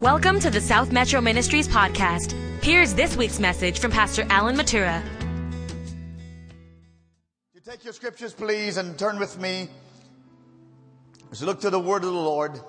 [0.00, 2.32] Welcome to the South Metro Ministries podcast.
[2.62, 5.02] Here's this week's message from Pastor Alan Mathura.
[7.52, 9.68] You take your scriptures, please, and turn with me
[11.32, 12.60] as you look to the word of the Lord,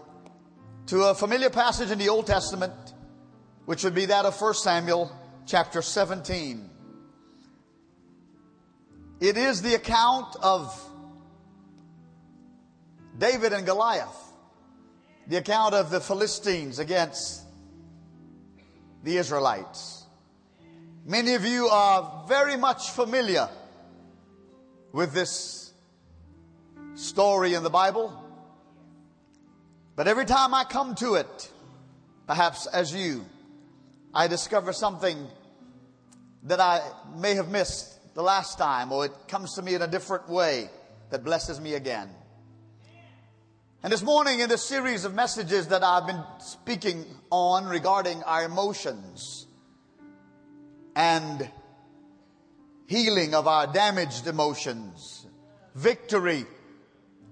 [0.88, 2.74] to a familiar passage in the Old Testament,
[3.66, 5.16] which would be that of 1 Samuel
[5.46, 6.68] chapter 17.
[9.20, 10.76] It is the account of
[13.20, 14.29] David and Goliath
[15.28, 17.44] the account of the Philistines against
[19.04, 20.04] the Israelites.
[21.06, 23.50] Many of you are very much familiar
[24.92, 25.72] with this
[26.96, 28.14] story in the Bible.
[29.96, 31.52] But every time I come to it,
[32.28, 33.26] perhaps as you,
[34.14, 35.28] I discover something
[36.44, 36.82] that I
[37.16, 40.70] may have missed the last time, or it comes to me in a different way
[41.10, 42.10] that blesses me again.
[43.82, 48.44] And this morning, in the series of messages that I've been speaking on regarding our
[48.44, 49.48] emotions
[50.98, 51.50] and
[52.88, 55.26] healing of our damaged emotions,
[55.76, 56.46] victory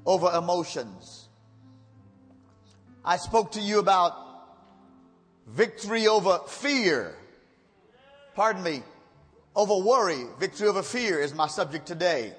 [0.06, 1.28] over emotions,
[3.04, 4.14] I spoke to you about
[5.48, 7.14] victory over fear.
[8.36, 8.84] Pardon me,
[9.54, 10.24] over worry.
[10.40, 12.34] Victory over fear is my subject today.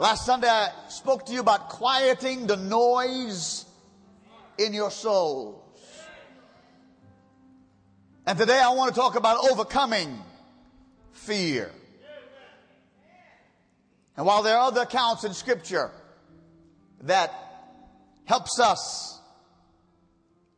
[0.00, 3.66] Last Sunday I spoke to you about quieting the noise
[4.56, 5.62] in your souls.
[8.24, 10.18] And today I want to talk about overcoming
[11.12, 11.70] fear.
[14.16, 15.90] And while there are other accounts in scripture
[17.02, 17.34] that
[18.24, 19.20] helps us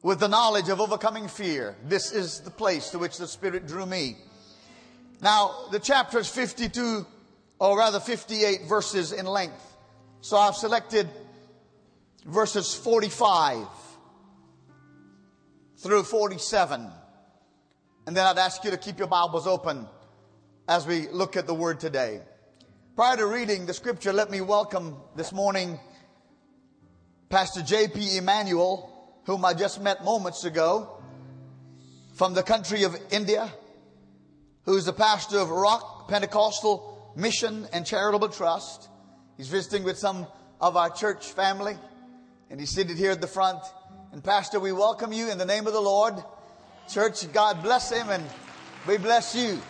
[0.04, 3.86] with the knowledge of overcoming fear, this is the place to which the Spirit drew
[3.86, 4.18] me.
[5.20, 7.04] Now, the chapter is 52
[7.58, 9.64] or rather 58 verses in length.
[10.20, 11.08] So I've selected
[12.24, 13.66] verses 45
[15.78, 16.88] through 47.
[18.06, 19.86] And then I'd ask you to keep your Bibles open
[20.68, 22.20] as we look at the word today.
[22.94, 25.78] Prior to reading the scripture, let me welcome this morning
[27.30, 28.18] Pastor J.P.
[28.18, 28.90] Emmanuel,
[29.24, 31.02] whom I just met moments ago
[32.12, 33.50] from the country of India,
[34.64, 38.88] who's the pastor of Rock Pentecostal Mission and Charitable Trust.
[39.36, 40.26] He's visiting with some
[40.60, 41.76] of our church family,
[42.50, 43.62] and he's seated here at the front.
[44.12, 46.14] And Pastor, we welcome you in the name of the Lord.
[46.88, 48.24] Church, God bless him, and
[48.86, 49.60] we bless you.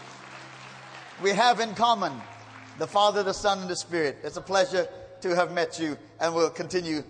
[1.23, 2.13] We have in common
[2.79, 4.19] the Father, the Son, and the Spirit.
[4.23, 4.89] It's a pleasure
[5.21, 7.03] to have met you, and we'll continue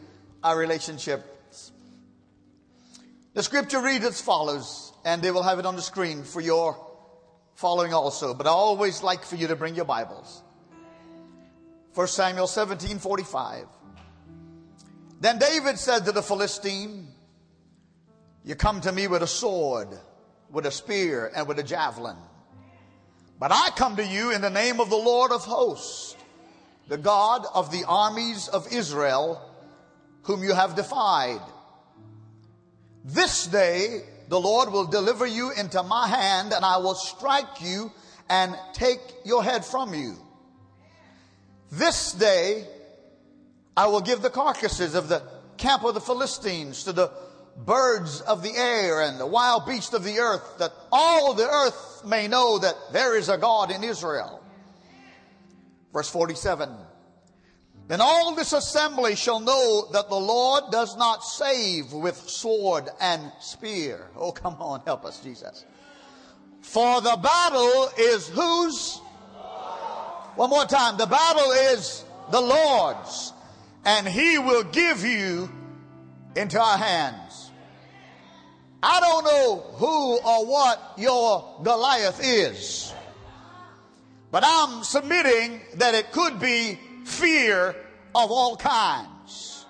[0.43, 1.25] our relationship.
[3.35, 6.92] The scripture reads as follows, and they will have it on the screen for your
[7.63, 10.43] following also, but I always like for you to bring your Bibles.
[11.95, 13.67] 1 Samuel 17 45.
[15.21, 17.07] Then David said to the Philistine,
[18.45, 19.91] You come to me with a sword,
[20.51, 22.17] with a spear, and with a javelin.
[23.39, 26.17] But I come to you in the name of the Lord of hosts,
[26.89, 29.41] the God of the armies of Israel,
[30.23, 31.41] whom you have defied.
[33.05, 34.03] This day
[34.33, 37.93] the Lord will deliver you into my hand and I will strike you
[38.31, 40.17] and take your head from you.
[41.71, 42.67] This day
[43.77, 45.23] I will give the carcasses of the
[45.59, 47.11] camp of the Philistines to the
[47.59, 52.01] birds of the air and the wild beasts of the earth that all the earth
[52.07, 54.43] may know that there is a God in Israel.
[55.93, 56.71] Verse 47.
[57.93, 63.21] Then all this assembly shall know that the Lord does not save with sword and
[63.39, 64.09] spear.
[64.17, 65.67] Oh, come on, help us, Jesus.
[66.63, 68.97] For the battle is whose?
[70.37, 70.97] One more time.
[70.97, 73.35] The battle is the Lord's,
[73.85, 75.53] and He will give you
[76.35, 77.51] into our hands.
[78.83, 82.95] I don't know who or what your Goliath is,
[84.31, 87.77] but I'm submitting that it could be fear
[88.15, 89.67] of all kinds.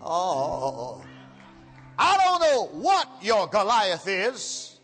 [0.00, 1.02] Oh,
[1.98, 4.80] I don't know what your Goliath is,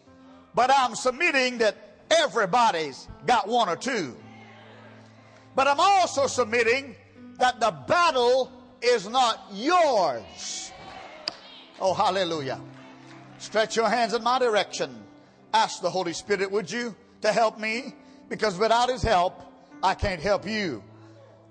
[0.55, 1.77] but I'm submitting that
[2.11, 4.17] everybody's got one or two.
[5.55, 6.95] But I'm also submitting
[7.39, 10.73] that the battle is not yours.
[11.81, 12.61] Oh, hallelujah.
[13.39, 15.03] Stretch your hands in my direction.
[15.53, 17.95] Ask the Holy Spirit, would you, to help me?
[18.29, 19.41] Because without His help,
[19.83, 20.83] I can't help you.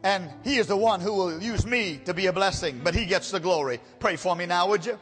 [0.04, 3.06] And He is the one who will use me to be a blessing, but He
[3.06, 3.80] gets the glory.
[4.00, 5.00] Pray for me now, would you?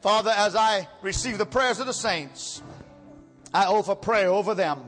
[0.00, 2.62] Father, as I receive the prayers of the saints,
[3.52, 4.80] I offer prayer over them.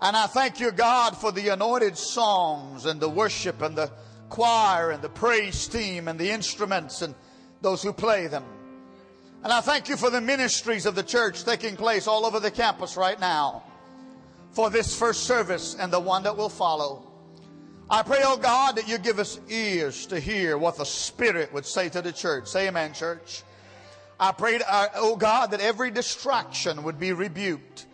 [0.00, 3.90] And I thank you, God, for the anointed songs and the worship and the
[4.30, 7.14] choir and the praise team and the instruments and
[7.60, 8.44] those who play them.
[9.42, 12.50] And I thank you for the ministries of the church taking place all over the
[12.50, 13.64] campus right now
[14.52, 17.09] for this first service and the one that will follow.
[17.92, 21.66] I pray, oh God, that you give us ears to hear what the Spirit would
[21.66, 22.46] say to the church.
[22.46, 23.42] Say amen, church.
[24.20, 27.86] I pray, uh, oh God, that every distraction would be rebuked.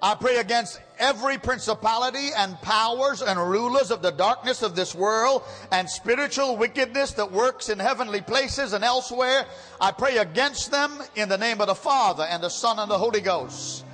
[0.00, 5.42] I pray against every principality and powers and rulers of the darkness of this world
[5.72, 9.46] and spiritual wickedness that works in heavenly places and elsewhere.
[9.80, 12.98] I pray against them in the name of the Father and the Son and the
[12.98, 13.84] Holy Ghost.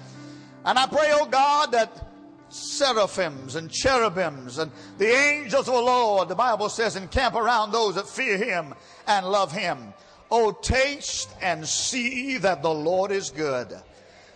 [0.66, 2.09] And I pray, oh God, that
[2.52, 7.94] seraphims and cherubims and the angels of the Lord, the Bible says, encamp around those
[7.94, 8.74] that fear him
[9.06, 9.94] and love him.
[10.30, 13.74] Oh, taste and see that the Lord is good.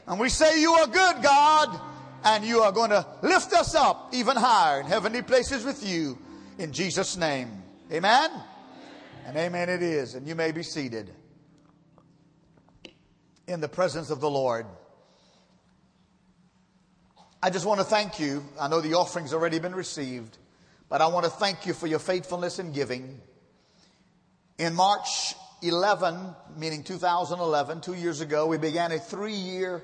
[0.07, 1.81] And we say, You are good, God,
[2.25, 6.19] and you are going to lift us up even higher in heavenly places with you
[6.59, 7.63] in Jesus' name.
[7.93, 8.31] Amen?
[9.27, 10.15] And amen it is.
[10.15, 11.11] And you may be seated
[13.47, 14.67] in the presence of the Lord.
[17.45, 18.43] I just want to thank you.
[18.59, 20.39] I know the offering's already been received,
[20.89, 23.21] but I want to thank you for your faithfulness in giving.
[24.57, 29.83] In March 11, meaning 2011, two years ago, we began a three year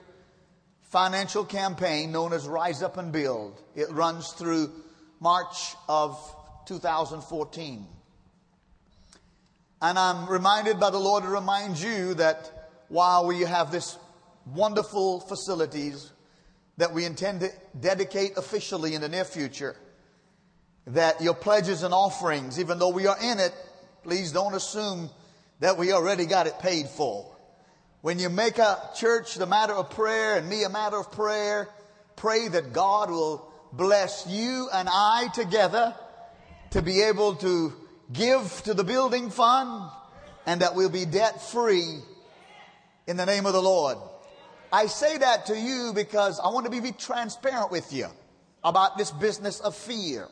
[0.85, 3.63] financial campaign known as Rise Up and Build.
[3.77, 4.73] It runs through
[5.21, 6.19] March of
[6.67, 7.87] 2014.
[9.83, 13.99] And I'm reminded by the Lord to remind you that while we have this
[14.47, 16.11] wonderful facilities,
[16.81, 19.77] that we intend to dedicate officially in the near future.
[20.87, 23.53] That your pledges and offerings, even though we are in it,
[24.03, 25.11] please don't assume
[25.61, 27.37] that we already got it paid for.
[28.01, 31.69] When you make a church the matter of prayer and me a matter of prayer,
[32.17, 35.95] pray that God will bless you and I together
[36.71, 37.75] to be able to
[38.11, 39.91] give to the building fund
[40.47, 41.99] and that we'll be debt free
[43.07, 43.99] in the name of the Lord.
[44.73, 48.07] I say that to you because I want to be transparent with you
[48.63, 50.29] about this business of fear.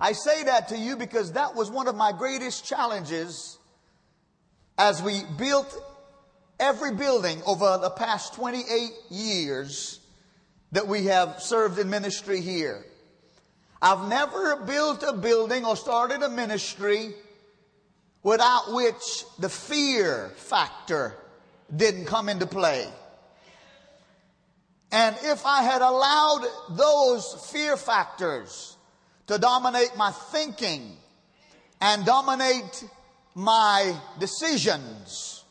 [0.00, 3.58] I say that to you because that was one of my greatest challenges
[4.78, 5.74] as we built
[6.60, 10.00] every building over the past 28 years
[10.72, 12.84] that we have served in ministry here.
[13.80, 17.14] I've never built a building or started a ministry
[18.22, 21.14] without which the fear factor
[21.74, 22.88] didn't come into play.
[24.94, 28.76] And if I had allowed those fear factors
[29.26, 30.96] to dominate my thinking
[31.80, 32.84] and dominate
[33.34, 35.42] my decisions,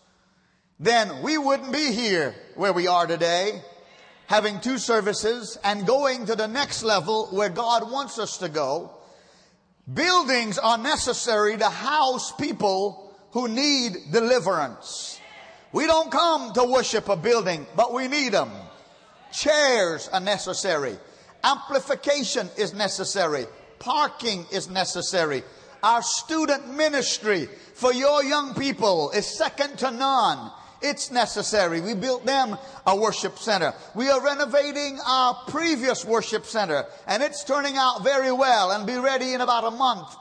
[0.79, 3.61] then we wouldn't be here where we are today,
[4.27, 8.91] having two services and going to the next level where God wants us to go.
[9.93, 15.19] Buildings are necessary to house people who need deliverance.
[15.73, 18.49] We don't come to worship a building, but we need them.
[19.33, 20.95] Chairs are necessary.
[21.43, 23.45] Amplification is necessary.
[23.79, 25.43] Parking is necessary.
[25.81, 30.51] Our student ministry for your young people is second to none.
[30.81, 31.81] It's necessary.
[31.81, 33.73] We built them a worship center.
[33.95, 38.97] We are renovating our previous worship center and it's turning out very well and be
[38.97, 40.15] ready in about a month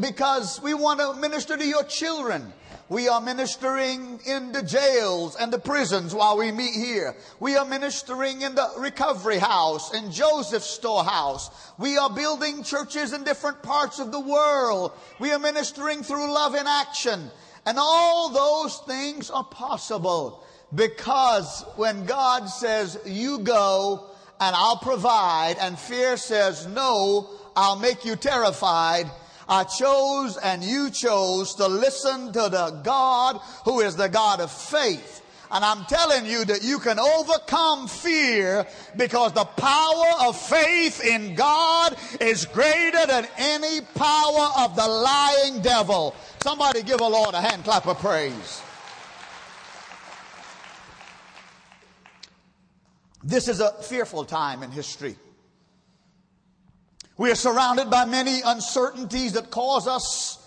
[0.00, 2.52] because we want to minister to your children.
[2.88, 7.16] We are ministering in the jails and the prisons while we meet here.
[7.40, 11.50] We are ministering in the recovery house and Joseph's storehouse.
[11.78, 14.92] We are building churches in different parts of the world.
[15.18, 17.30] We are ministering through love in action.
[17.64, 24.10] And all those things are possible because when God says, you go
[24.40, 29.10] and I'll provide and fear says, no, I'll make you terrified,
[29.48, 34.50] I chose and you chose to listen to the God who is the God of
[34.50, 35.22] faith.
[35.50, 41.34] And I'm telling you that you can overcome fear because the power of faith in
[41.34, 46.14] God is greater than any power of the lying devil.
[46.42, 48.62] Somebody give a Lord a hand clap of praise.
[53.22, 55.16] This is a fearful time in history.
[57.16, 60.38] We are surrounded by many uncertainties that cause us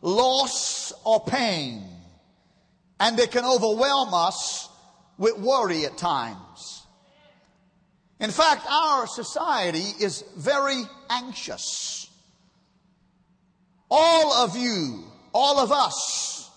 [0.00, 1.84] loss or pain.
[2.98, 4.68] And they can overwhelm us
[5.18, 6.82] with worry at times.
[8.18, 12.08] In fact, our society is very anxious.
[13.90, 15.04] All of you,
[15.34, 16.50] all of us,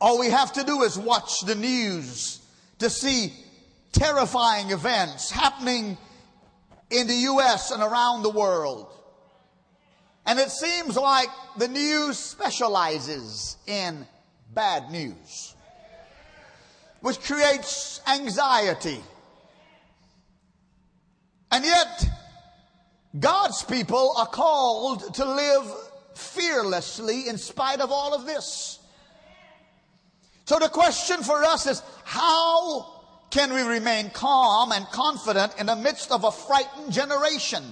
[0.00, 2.40] all we have to do is watch the news
[2.78, 3.32] to see
[3.92, 5.98] terrifying events happening
[6.92, 7.70] in the U.S.
[7.70, 8.92] and around the world.
[10.26, 14.06] And it seems like the news specializes in
[14.54, 15.54] bad news.
[17.02, 19.00] which creates anxiety.
[21.50, 22.06] And yet,
[23.18, 25.70] God's people are called to live
[26.14, 28.78] fearlessly in spite of all of this.
[30.44, 33.01] So the question for us is how
[33.32, 37.64] can we remain calm and confident in the midst of a frightened generation?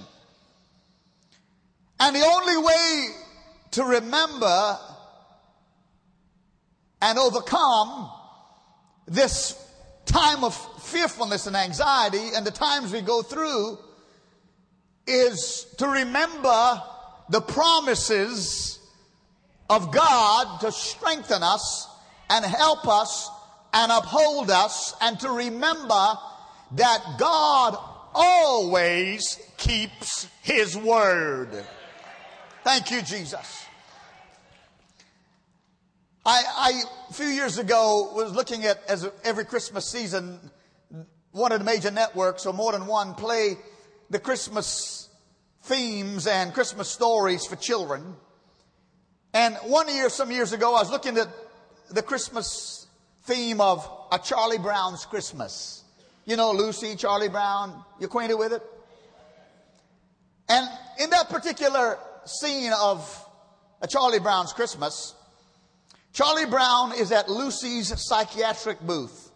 [1.99, 3.07] And the only way
[3.71, 4.79] to remember
[6.99, 8.09] and overcome
[9.05, 9.55] this
[10.05, 13.77] time of fearfulness and anxiety and the times we go through
[15.05, 16.81] is to remember
[17.29, 18.79] the promises
[19.69, 21.87] of God to strengthen us
[22.31, 23.29] and help us
[23.73, 26.13] and uphold us and to remember
[26.73, 27.77] that God
[28.13, 31.65] always keeps his word.
[32.63, 33.65] Thank you, Jesus.
[36.25, 40.39] I, I, a few years ago, was looking at, as every Christmas season,
[41.31, 43.57] one of the major networks, or more than one, play
[44.09, 45.09] the Christmas
[45.63, 48.15] themes and Christmas stories for children.
[49.33, 51.27] And one year, some years ago, I was looking at
[51.89, 52.80] the Christmas
[53.23, 55.83] theme of A Charlie Brown's Christmas.
[56.25, 58.63] You know Lucy, Charlie Brown, you acquainted with it?
[60.49, 60.67] And
[60.99, 63.25] in that particular scene of
[63.81, 65.15] A Charlie Brown's Christmas,
[66.13, 69.31] Charlie Brown is at Lucy's psychiatric booth.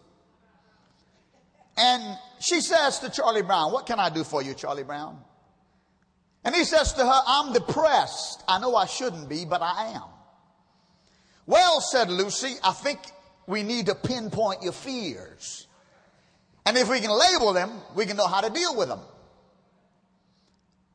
[1.76, 5.18] And she says to Charlie Brown, What can I do for you, Charlie Brown?
[6.44, 8.44] And he says to her, I'm depressed.
[8.46, 10.04] I know I shouldn't be, but I am.
[11.44, 13.00] Well, said Lucy, I think
[13.46, 15.66] we need to pinpoint your fears.
[16.64, 19.00] And if we can label them, we can know how to deal with them.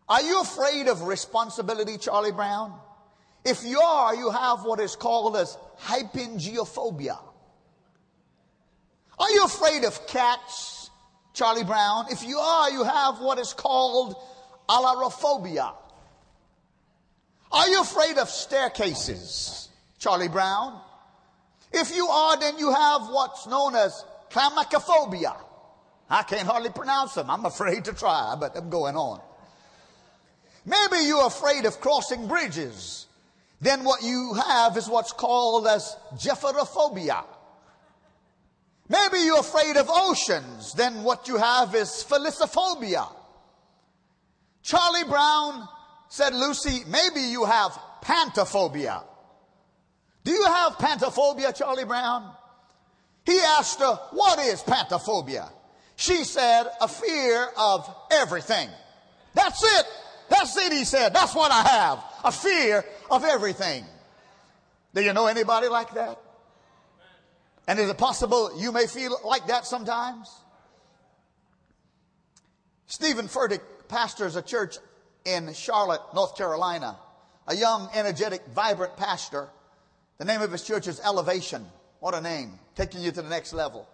[0.09, 2.77] Are you afraid of responsibility, Charlie Brown?
[3.45, 7.17] If you are, you have what is called as hypengyophobia.
[9.17, 10.89] Are you afraid of cats,
[11.33, 12.07] Charlie Brown?
[12.11, 14.15] If you are, you have what is called
[14.67, 15.73] ailurophobia.
[17.51, 20.81] Are you afraid of staircases, Charlie Brown?
[21.71, 25.35] If you are, then you have what's known as climacophobia.
[26.09, 27.29] I can't hardly pronounce them.
[27.29, 29.21] I'm afraid to try, but I'm going on.
[30.65, 33.07] Maybe you're afraid of crossing bridges
[33.61, 37.23] then what you have is what's called as geophobophobia.
[38.89, 43.07] Maybe you're afraid of oceans, then what you have is thalassophobia.
[44.63, 45.67] Charlie Brown
[46.09, 49.03] said, Lucy, maybe you have pantophobia.
[50.23, 52.31] Do you have pantophobia, Charlie Brown?
[53.25, 55.49] He asked her, what is pantophobia?
[55.95, 58.69] She said, a fear of everything.
[59.33, 59.85] That's it.
[60.29, 61.13] That's it, he said.
[61.13, 62.03] That's what I have.
[62.23, 63.85] A fear of everything.
[64.93, 66.19] Do you know anybody like that?
[67.67, 70.29] And is it possible you may feel like that sometimes?
[72.87, 74.77] Stephen Furtick pastors a church
[75.25, 76.97] in Charlotte, North Carolina.
[77.47, 79.49] A young, energetic, vibrant pastor.
[80.21, 81.65] The name of his church is Elevation.
[81.99, 82.59] What a name.
[82.75, 83.89] Taking you to the next level.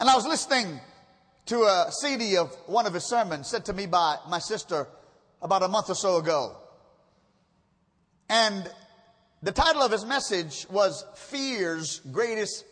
[0.00, 0.80] And I was listening
[1.46, 4.88] to a CD of one of his sermons sent to me by my sister
[5.40, 6.56] about a month or so ago.
[8.28, 8.68] And
[9.40, 12.64] the title of his message was Fear's Greatest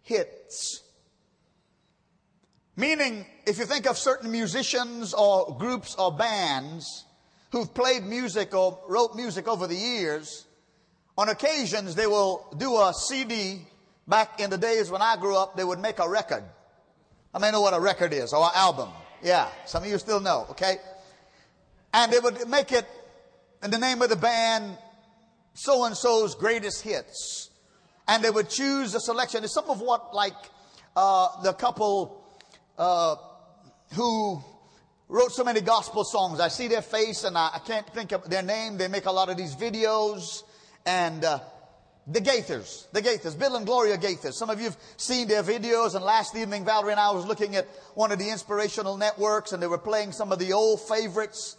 [0.00, 0.82] Hits.
[2.74, 7.04] Meaning, if you think of certain musicians or groups or bands
[7.52, 10.46] who've played music or wrote music over the years,
[11.18, 13.60] on occasions they will do a CD.
[14.06, 16.42] Back in the days when I grew up, they would make a record.
[17.34, 18.88] I may know what a record is or an album.
[19.22, 20.76] Yeah, some of you still know, okay?
[21.92, 22.86] And they would make it
[23.62, 24.78] in the name of the band,
[25.52, 27.50] so and so's greatest hits.
[28.06, 29.44] And they would choose a selection.
[29.44, 30.32] It's some of what, like,
[30.96, 32.24] uh, the couple
[32.78, 33.16] uh,
[33.94, 34.42] who
[35.08, 36.40] wrote so many gospel songs.
[36.40, 38.78] I see their face and I, I, can't think of their name.
[38.78, 40.42] They make a lot of these videos.
[40.88, 41.40] And uh,
[42.06, 44.32] the Gaithers, the Gaithers, Bill and Gloria Gaithers.
[44.32, 47.56] Some of you have seen their videos, and last evening Valerie and I was looking
[47.56, 51.58] at one of the inspirational networks, and they were playing some of the old favorites,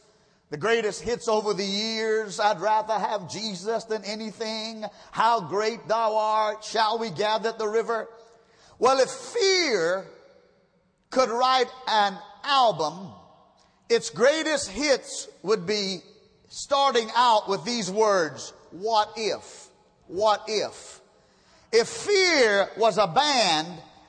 [0.50, 2.40] the greatest hits over the years.
[2.40, 4.84] I'd rather have Jesus than anything.
[5.12, 6.64] How great thou art.
[6.64, 8.10] Shall we gather at the river?
[8.80, 10.08] Well, if fear
[11.12, 13.12] could write an album,
[13.90, 16.00] its greatest hits would be
[16.48, 19.70] starting out with these words, what if?
[20.10, 21.02] what if.
[21.72, 23.68] If fear was a band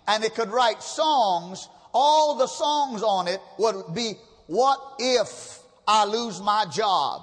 [0.08, 4.14] and it could write songs, all the songs on it would be,
[4.46, 7.22] what if I lose my job?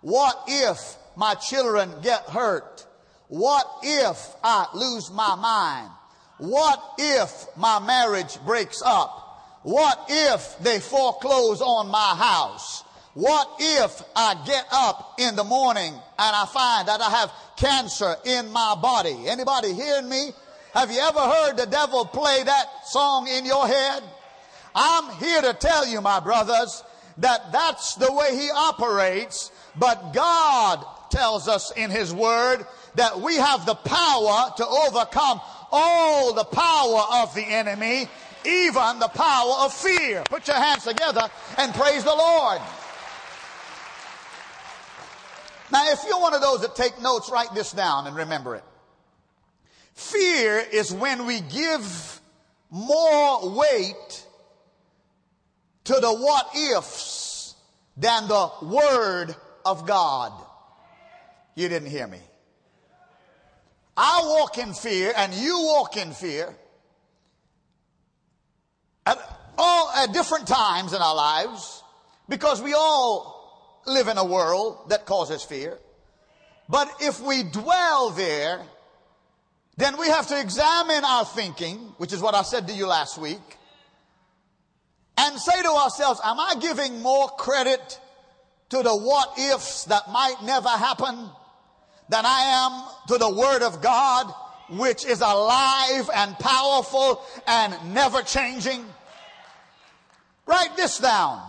[0.00, 2.86] What if my children get hurt?
[3.28, 5.90] What if I lose my mind?
[6.38, 9.26] What if my marriage breaks up?
[9.64, 12.84] What if they foreclose on my house?
[13.14, 18.16] What if I get up in the morning and I find that I have cancer
[18.24, 19.26] in my body?
[19.26, 20.30] Anybody hearing me?
[20.74, 24.02] Have you ever heard the devil play that song in your head?
[24.74, 26.84] I'm here to tell you, my brothers,
[27.18, 33.36] that that's the way he operates, but God tells us in his word that we
[33.36, 35.40] have the power to overcome
[35.72, 38.08] all the power of the enemy,
[38.44, 40.22] even the power of fear.
[40.24, 42.60] Put your hands together and praise the Lord.
[45.70, 48.64] Now, if you're one of those that take notes, write this down and remember it.
[49.94, 52.20] Fear is when we give
[52.70, 54.26] more weight
[55.84, 57.54] to the what ifs
[57.96, 59.34] than the word
[59.64, 60.32] of God.
[61.54, 62.20] You didn't hear me.
[63.96, 66.54] I walk in fear and you walk in fear
[69.04, 69.18] at
[69.58, 71.82] all at different times in our lives
[72.28, 73.37] because we all
[73.86, 75.78] live in a world that causes fear.
[76.68, 78.60] But if we dwell there,
[79.76, 83.16] then we have to examine our thinking, which is what I said to you last
[83.16, 83.56] week,
[85.16, 88.00] and say to ourselves, am I giving more credit
[88.70, 91.30] to the what ifs that might never happen
[92.08, 94.32] than I am to the Word of God,
[94.70, 98.84] which is alive and powerful and never changing?
[100.46, 101.42] Write this down.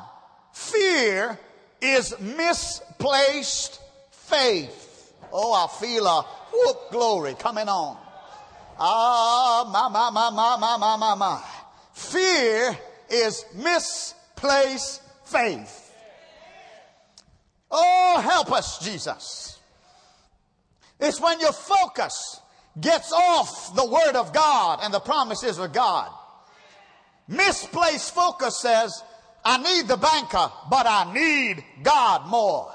[0.53, 1.39] Fear
[1.81, 3.79] is misplaced
[4.11, 5.13] faith.
[5.31, 6.21] Oh, I feel a
[6.51, 7.97] whoop glory coming on.
[8.79, 11.43] Ah, my, my, my, my, my, my, my, my.
[11.93, 12.77] Fear
[13.09, 15.93] is misplaced faith.
[17.71, 19.59] Oh, help us, Jesus.
[20.99, 22.41] It's when your focus
[22.79, 26.09] gets off the Word of God and the promises of God.
[27.27, 29.03] Misplaced focus says,
[29.43, 32.71] I need the banker, but I need God more.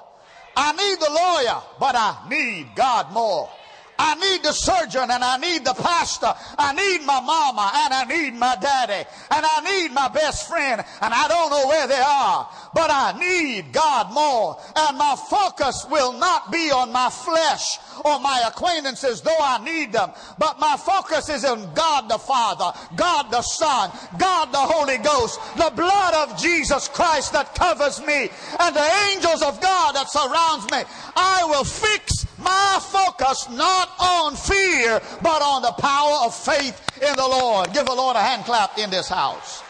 [0.56, 3.50] I need the lawyer, but I need God more.
[3.98, 6.32] I need the surgeon and I need the pastor.
[6.58, 10.84] I need my mama and I need my daddy and I need my best friend
[11.00, 14.58] and I don't know where they are, but I need God more.
[14.76, 19.92] And my focus will not be on my flesh or my acquaintances, though I need
[19.92, 24.98] them, but my focus is on God the Father, God the Son, God the Holy
[24.98, 28.28] Ghost, the blood of Jesus Christ that covers me
[28.60, 30.82] and the angels of God that surrounds me.
[31.16, 32.13] I will fix
[32.44, 37.72] my focus not on fear, but on the power of faith in the Lord.
[37.72, 39.62] Give the Lord a hand clap in this house.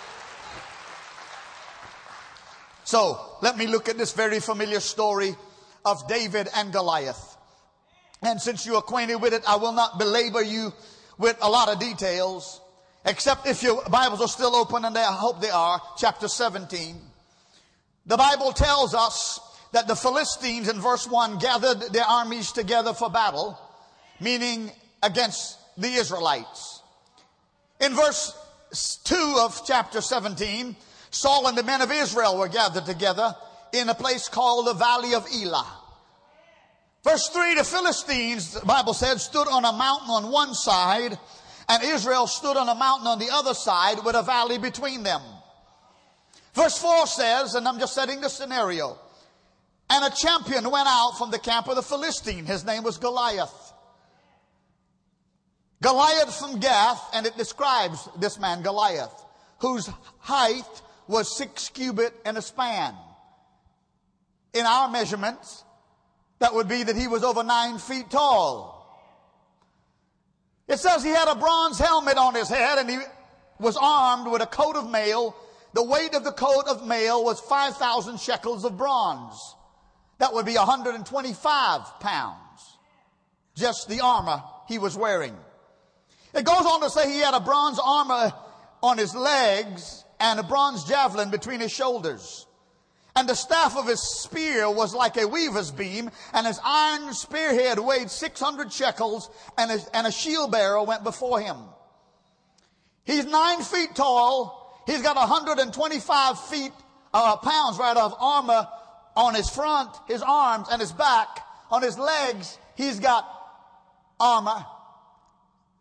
[2.84, 5.34] So let me look at this very familiar story
[5.84, 7.36] of David and Goliath.
[8.22, 10.72] And since you're acquainted with it, I will not belabor you
[11.18, 12.60] with a lot of details,
[13.04, 16.96] except if your Bibles are still open, and I hope they are, chapter 17.
[18.06, 19.40] The Bible tells us
[19.74, 23.58] that the Philistines in verse 1 gathered their armies together for battle,
[24.20, 24.70] meaning
[25.02, 26.80] against the Israelites.
[27.80, 28.32] In verse
[29.04, 30.76] 2 of chapter 17,
[31.10, 33.34] Saul and the men of Israel were gathered together
[33.72, 35.66] in a place called the Valley of Elah.
[37.02, 41.18] Verse 3, the Philistines, the Bible said, stood on a mountain on one side,
[41.68, 45.20] and Israel stood on a mountain on the other side with a valley between them.
[46.54, 49.00] Verse 4 says, and I'm just setting the scenario,
[49.90, 52.46] and a champion went out from the camp of the Philistine.
[52.46, 53.72] His name was Goliath.
[55.82, 59.12] Goliath from Gath, and it describes this man, Goliath,
[59.58, 62.94] whose height was six cubit and a span.
[64.54, 65.64] In our measurements,
[66.38, 68.74] that would be that he was over nine feet tall.
[70.66, 72.98] It says he had a bronze helmet on his head and he
[73.58, 75.36] was armed with a coat of mail.
[75.74, 79.54] The weight of the coat of mail was 5,000 shekels of bronze.
[80.18, 82.78] That would be 125 pounds.
[83.54, 85.36] Just the armor he was wearing.
[86.34, 88.32] It goes on to say he had a bronze armor
[88.82, 92.46] on his legs and a bronze javelin between his shoulders.
[93.16, 97.78] And the staff of his spear was like a weaver's beam, and his iron spearhead
[97.78, 101.56] weighed 600 shekels, and a, and a shield bearer went before him.
[103.04, 104.82] He's nine feet tall.
[104.86, 106.72] He's got 125 feet,
[107.12, 108.66] uh, pounds right of armor
[109.16, 111.40] on his front, his arms, and his back.
[111.70, 113.26] On his legs, he's got
[114.20, 114.64] armor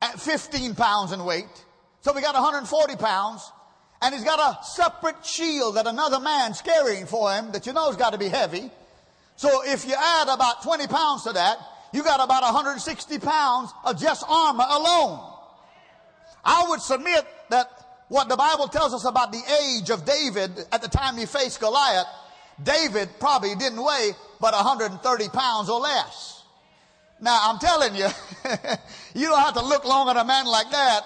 [0.01, 1.65] at 15 pounds in weight.
[2.01, 3.51] So we got 140 pounds.
[4.01, 7.87] And he's got a separate shield that another man's carrying for him that you know
[7.87, 8.69] has got to be heavy.
[9.37, 11.57] So if you add about 20 pounds to that,
[11.93, 15.31] you got about 160 pounds of just armor alone.
[16.43, 17.67] I would submit that
[18.09, 21.61] what the Bible tells us about the age of David at the time he faced
[21.61, 22.07] Goliath,
[22.61, 26.43] David probably didn't weigh but 130 pounds or less.
[27.21, 28.07] Now, I'm telling you,
[29.15, 31.01] you don't have to look long at a man like that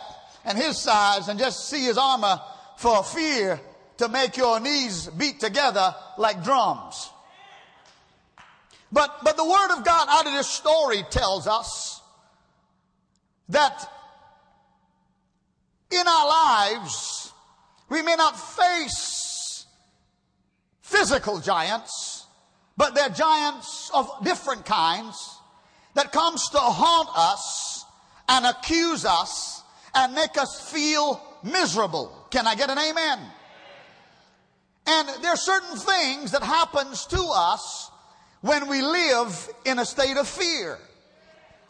[0.45, 2.41] and his size and just see his armor
[2.77, 3.59] for fear
[3.97, 7.09] to make your knees beat together like drums.
[8.91, 12.01] But, but the word of God out of this story tells us
[13.49, 13.87] that
[15.91, 17.31] in our lives,
[17.89, 19.16] we may not face
[20.87, 22.25] physical giants,
[22.75, 25.39] but they're giants of different kinds
[25.93, 27.85] that comes to haunt us
[28.29, 29.63] and accuse us
[29.95, 32.27] and make us feel miserable.
[32.29, 33.19] Can I get an amen?
[34.87, 37.91] And there are certain things that happens to us
[38.41, 40.77] when we live in a state of fear.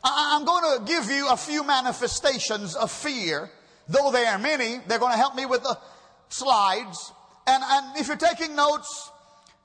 [0.03, 3.49] I'm going to give you a few manifestations of fear
[3.89, 5.77] Though they are many, they're going to help me with the
[6.29, 7.13] slides.
[7.47, 9.11] And, and if you're taking notes,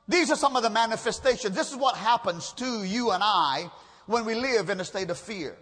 [0.09, 1.55] these are some of the manifestations.
[1.55, 3.71] This is what happens to you and I
[4.07, 5.57] when we live in a state of fear.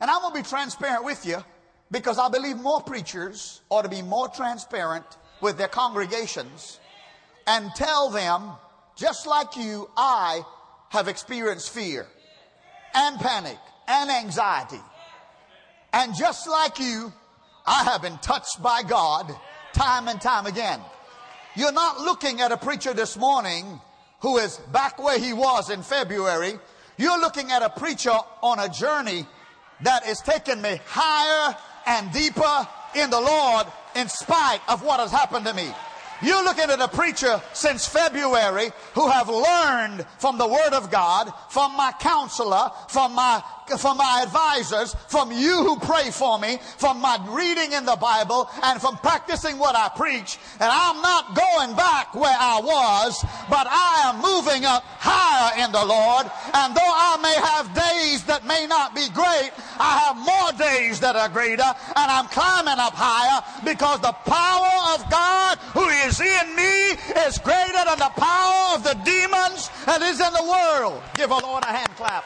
[0.00, 1.42] And I'm going to be transparent with you
[1.90, 5.04] because I believe more preachers ought to be more transparent
[5.40, 6.78] with their congregations
[7.46, 8.50] and tell them,
[8.96, 10.42] just like you, I
[10.90, 12.06] have experienced fear
[12.94, 14.80] and panic and anxiety.
[15.92, 17.12] And just like you,
[17.66, 19.34] I have been touched by God
[19.72, 20.80] time and time again.
[21.56, 23.80] You're not looking at a preacher this morning
[24.20, 26.58] who is back where he was in February.
[26.96, 29.26] You're looking at a preacher on a journey
[29.82, 31.56] that is taking me higher
[31.86, 35.72] and deeper in the Lord in spite of what has happened to me.
[36.20, 41.32] You're looking at a preacher since February who have learned from the Word of God,
[41.48, 43.42] from my counselor, from my
[43.76, 48.48] from my advisors, from you who pray for me, from my reading in the Bible,
[48.62, 50.38] and from practicing what I preach.
[50.60, 55.72] And I'm not going back where I was, but I am moving up higher in
[55.72, 56.30] the Lord.
[56.54, 61.00] And though I may have days that may not be great, I have more days
[61.00, 66.20] that are greater, and I'm climbing up higher because the power of God who is
[66.20, 71.02] in me is greater than the power of the demons that is in the world.
[71.14, 72.24] Give a Lord a hand clap.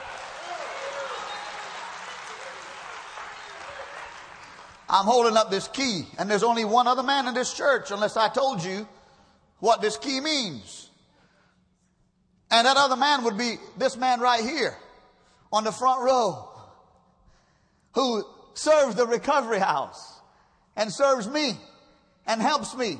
[4.93, 8.19] I'm holding up this key, and there's only one other man in this church, unless
[8.19, 8.87] I told you
[9.59, 10.91] what this key means.
[12.51, 14.77] And that other man would be this man right here
[15.51, 16.47] on the front row
[17.95, 20.21] who serves the recovery house
[20.77, 21.53] and serves me
[22.27, 22.99] and helps me.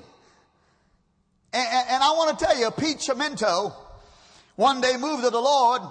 [1.53, 3.75] And, and I want to tell you, Pete Chimento
[4.57, 5.83] one day moved to the Lord,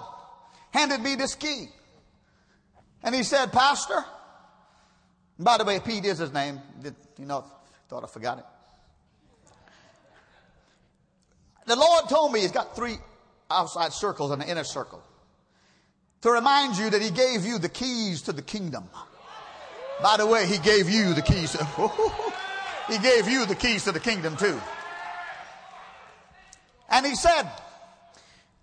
[0.72, 1.66] handed me this key.
[3.04, 4.04] And he said, Pastor,
[5.38, 6.60] by the way, Pete is his name.
[6.80, 7.44] Did, you know,
[7.88, 8.44] thought I forgot it.
[11.66, 12.96] The Lord told me he's got three
[13.50, 15.02] outside circles and an inner circle
[16.22, 18.88] to remind you that he gave you the keys to the kingdom.
[20.02, 21.52] By the way, he gave you the keys.
[21.52, 21.64] To,
[22.88, 24.60] he gave you the keys to the kingdom too.
[26.88, 27.50] And he said,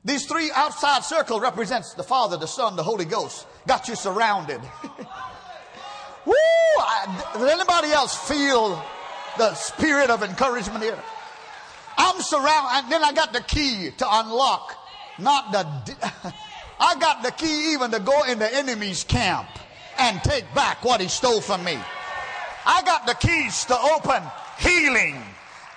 [0.03, 3.45] these three outside circle represents the Father, the Son, the Holy Ghost.
[3.67, 4.61] Got you surrounded.
[6.25, 6.33] Woo!
[6.33, 8.83] I, does anybody else feel
[9.37, 10.99] the spirit of encouragement here?
[11.97, 14.75] I'm surrounded, and then I got the key to unlock,
[15.17, 16.33] not the.
[16.79, 19.49] I got the key even to go in the enemy's camp
[19.97, 21.77] and take back what he stole from me.
[22.65, 24.23] I got the keys to open
[24.59, 25.21] healing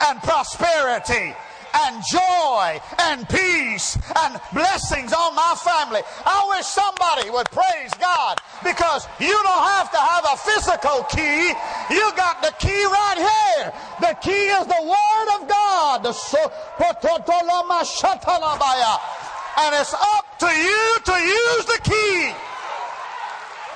[0.06, 1.34] and prosperity
[1.74, 6.02] and joy and peace and blessings on my family.
[6.24, 11.52] I wish somebody would praise God because you don't have to have a physical key.
[11.90, 13.72] You got the key right here.
[14.00, 16.04] The key is the Word of God.
[19.54, 22.32] And it's up to you to use the key.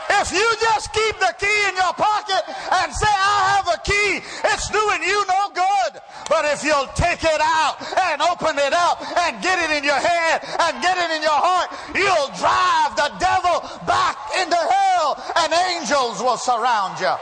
[0.08, 4.22] If you just keep the key in your pocket and say, I have a key,
[4.44, 6.00] it's doing you no good.
[6.28, 7.76] But if you'll take it out
[8.10, 11.38] and open it up and get it in your head and get it in your
[11.38, 17.14] heart, you'll drive the devil back into hell and angels will surround you.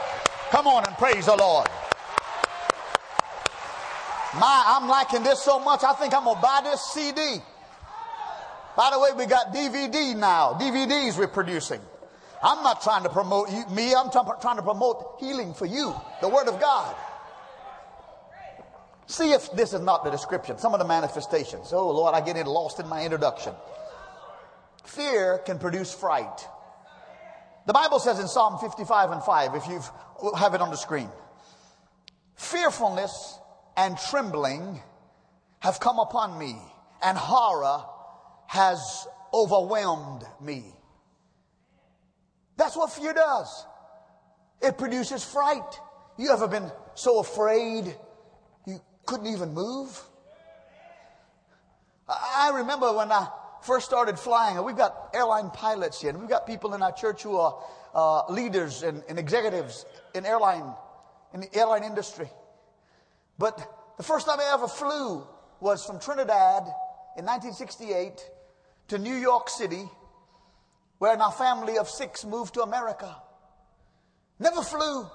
[0.51, 1.67] Come on and praise the Lord.
[4.39, 7.41] My, I'm liking this so much, I think I'm going to buy this CD.
[8.75, 10.53] By the way, we got DVD now.
[10.59, 11.79] DVDs we're producing.
[12.43, 16.29] I'm not trying to promote you, me, I'm trying to promote healing for you, the
[16.29, 16.95] Word of God.
[19.07, 21.71] See if this is not the description, some of the manifestations.
[21.73, 23.53] Oh, Lord, I get it lost in my introduction.
[24.83, 26.47] Fear can produce fright.
[27.65, 29.81] The Bible says in Psalm 55 and 5, if you
[30.37, 31.09] have it on the screen,
[32.35, 33.39] fearfulness
[33.75, 34.81] and trembling
[35.59, 36.55] have come upon me,
[37.03, 37.83] and horror
[38.47, 40.74] has overwhelmed me.
[42.57, 43.65] That's what fear does.
[44.61, 45.79] It produces fright.
[46.17, 47.95] You ever been so afraid
[48.65, 50.01] you couldn't even move?
[52.07, 53.27] I remember when I
[53.61, 57.23] first started flying, we've got airline pilots here, and we've got people in our church
[57.23, 57.57] who are
[57.93, 60.71] uh, leaders and, and executives in airline,
[61.33, 62.29] in the airline industry.
[63.37, 63.57] But
[63.97, 65.25] the first time I ever flew
[65.59, 66.63] was from Trinidad
[67.17, 68.29] in 1968
[68.89, 69.89] to New York City,
[70.97, 73.15] where our family of six moved to America.
[74.39, 75.05] Never flew,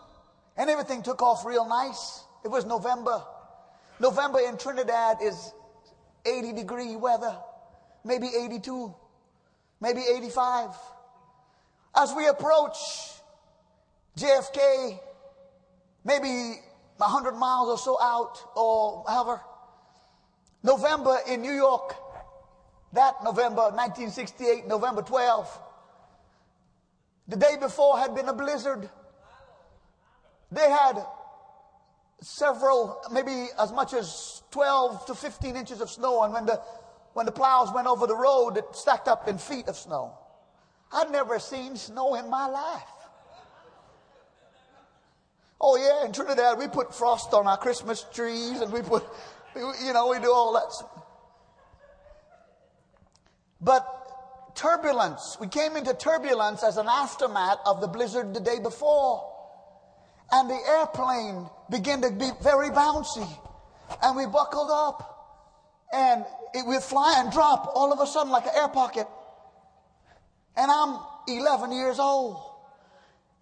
[0.56, 2.24] and everything took off real nice.
[2.44, 3.22] It was November.
[3.98, 5.52] November in Trinidad is
[6.24, 7.36] 80 degree weather,
[8.04, 8.94] maybe 82,
[9.80, 10.70] maybe 85.
[11.96, 12.76] As we approach
[14.16, 14.98] JFK,
[16.04, 16.60] maybe
[16.96, 19.40] 100 miles or so out, or however,
[20.62, 21.94] November in New York,
[22.92, 25.60] that November 1968, November 12,
[27.30, 28.90] the day before had been a blizzard.
[30.50, 31.04] They had
[32.20, 36.24] several, maybe as much as 12 to 15 inches of snow.
[36.24, 36.60] And when the,
[37.12, 40.12] when the plows went over the road, it stacked up in feet of snow.
[40.92, 42.82] I'd never seen snow in my life.
[45.60, 49.04] Oh yeah, in Trinidad we put frost on our Christmas trees and we put,
[49.54, 51.00] you know, we do all that.
[53.60, 53.99] But
[54.60, 59.26] turbulence, we came into turbulence as an aftermath of the blizzard the day before
[60.32, 63.28] and the airplane began to be very bouncy.
[64.02, 68.44] And we buckled up and it would fly and drop all of a sudden like
[68.44, 69.08] an air pocket.
[70.56, 72.40] And I'm 11 years old.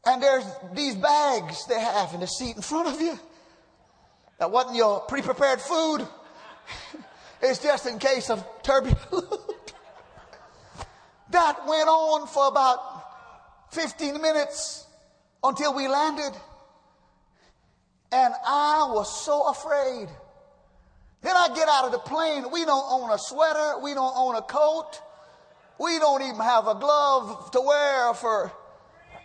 [0.06, 3.18] And there's these bags they have in the seat in front of you.
[4.38, 6.06] That wasn't your pre prepared food,
[7.42, 9.00] it's just in case of turbulence.
[11.30, 12.78] that went on for about
[13.72, 14.86] 15 minutes
[15.42, 16.32] until we landed.
[18.10, 20.08] And I was so afraid.
[21.20, 22.46] Then I get out of the plane.
[22.50, 23.80] We don't own a sweater.
[23.82, 25.00] We don't own a coat.
[25.78, 28.52] We don't even have a glove to wear for.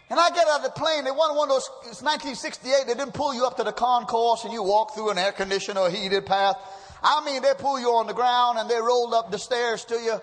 [0.10, 1.06] And I get out of the plane.
[1.06, 2.88] They want one of those, it's 1968.
[2.88, 5.78] They didn't pull you up to the concourse and you walk through an air conditioned
[5.78, 6.58] or heated path.
[7.02, 9.96] I mean, they pull you on the ground and they roll up the stairs to
[9.96, 10.22] you.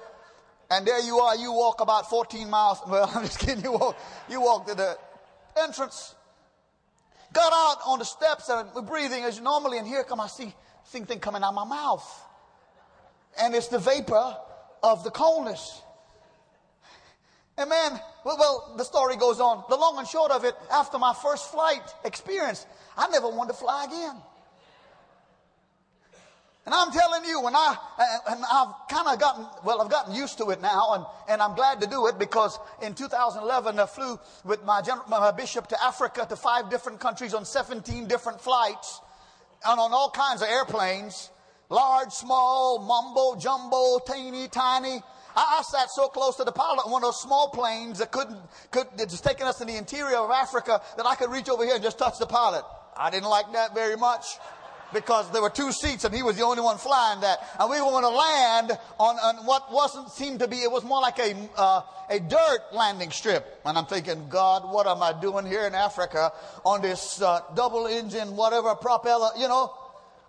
[0.70, 1.36] And there you are.
[1.36, 2.78] You walk about 14 miles.
[2.88, 3.64] Well, I'm just kidding.
[3.64, 4.96] You walk, you walk to the
[5.62, 6.14] entrance.
[7.32, 10.52] Got out on the steps and we're breathing as normally, and here come I see
[10.86, 12.24] thing thing coming out of my mouth.
[13.38, 14.36] And it's the vapor
[14.82, 15.82] of the coldness.
[17.56, 19.64] And man, well, well, the story goes on.
[19.68, 23.58] The long and short of it, after my first flight experience, I never wanted to
[23.58, 24.16] fly again.
[26.66, 27.76] And I'm telling you, when I,
[28.28, 31.54] and I've kind of gotten, well, I've gotten used to it now, and, and I'm
[31.56, 35.82] glad to do it because in 2011 I flew with my, general, my bishop to
[35.82, 39.00] Africa to five different countries on 17 different flights
[39.66, 41.30] and on all kinds of airplanes
[41.70, 45.00] large, small, mumbo, jumbo, teeny, tiny.
[45.36, 48.10] I, I, sat so close to the pilot on one of those small planes that
[48.10, 48.38] couldn't,
[48.72, 51.74] could, was taking us in the interior of Africa that I could reach over here
[51.74, 52.64] and just touch the pilot.
[52.96, 54.38] I didn't like that very much
[54.92, 57.38] because there were two seats and he was the only one flying that.
[57.58, 60.84] And we were going to land on, on what wasn't seemed to be, it was
[60.84, 63.60] more like a, uh, a dirt landing strip.
[63.64, 66.32] And I'm thinking, God, what am I doing here in Africa
[66.64, 69.72] on this uh, double engine, whatever propeller, you know?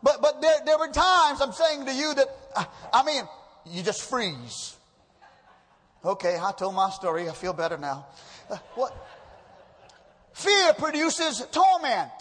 [0.03, 2.27] But, but there, there were times I'm saying to you that,
[2.93, 3.23] I mean,
[3.65, 4.75] you just freeze.
[6.03, 7.29] Okay, I told my story.
[7.29, 8.07] I feel better now.
[8.49, 9.07] Uh, what?
[10.33, 12.11] Fear produces torment.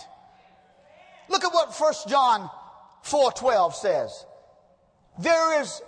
[1.30, 2.50] Look at what 1 John
[3.04, 4.26] 4:12 says.
[5.18, 5.80] There is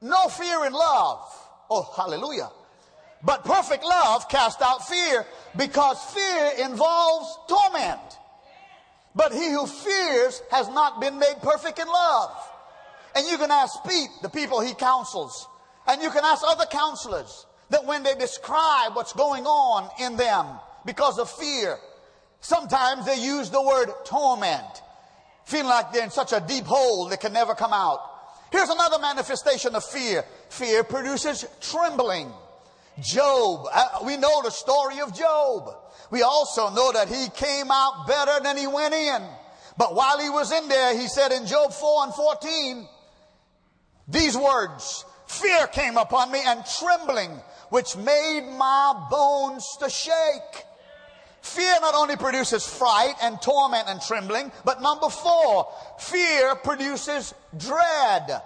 [0.00, 1.20] no fear in love.
[1.68, 2.48] Oh, hallelujah.
[3.22, 8.18] But perfect love casts out fear because fear involves torment.
[9.16, 12.30] But he who fears has not been made perfect in love.
[13.16, 15.48] And you can ask Pete, the people he counsels,
[15.88, 20.46] and you can ask other counselors that when they describe what's going on in them
[20.84, 21.78] because of fear,
[22.40, 24.82] Sometimes they use the word torment,
[25.44, 28.00] feeling like they're in such a deep hole they can never come out.
[28.50, 30.24] Here's another manifestation of fear.
[30.48, 32.32] Fear produces trembling.
[33.00, 35.74] Job, uh, we know the story of Job.
[36.10, 39.22] We also know that he came out better than he went in.
[39.76, 42.88] But while he was in there, he said in Job 4 and 14,
[44.08, 47.30] these words, fear came upon me and trembling
[47.68, 50.64] which made my bones to shake.
[51.58, 55.68] Fear not only produces fright and torment and trembling, but number four,
[55.98, 58.42] fear produces dread.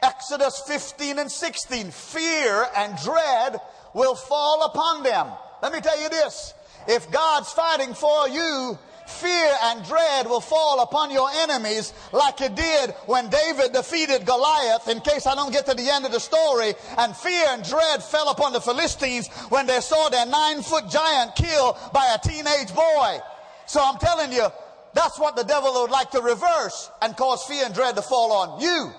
[0.00, 3.60] Exodus 15 and 16, fear and dread
[3.94, 5.26] will fall upon them.
[5.60, 6.54] Let me tell you this.
[6.86, 12.54] If God's fighting for you, fear and dread will fall upon your enemies like it
[12.54, 16.20] did when David defeated Goliath in case I don't get to the end of the
[16.20, 20.88] story and fear and dread fell upon the Philistines when they saw their nine foot
[20.88, 23.18] giant killed by a teenage boy.
[23.66, 24.46] So I'm telling you,
[24.94, 28.32] that's what the devil would like to reverse and cause fear and dread to fall
[28.32, 28.92] on you.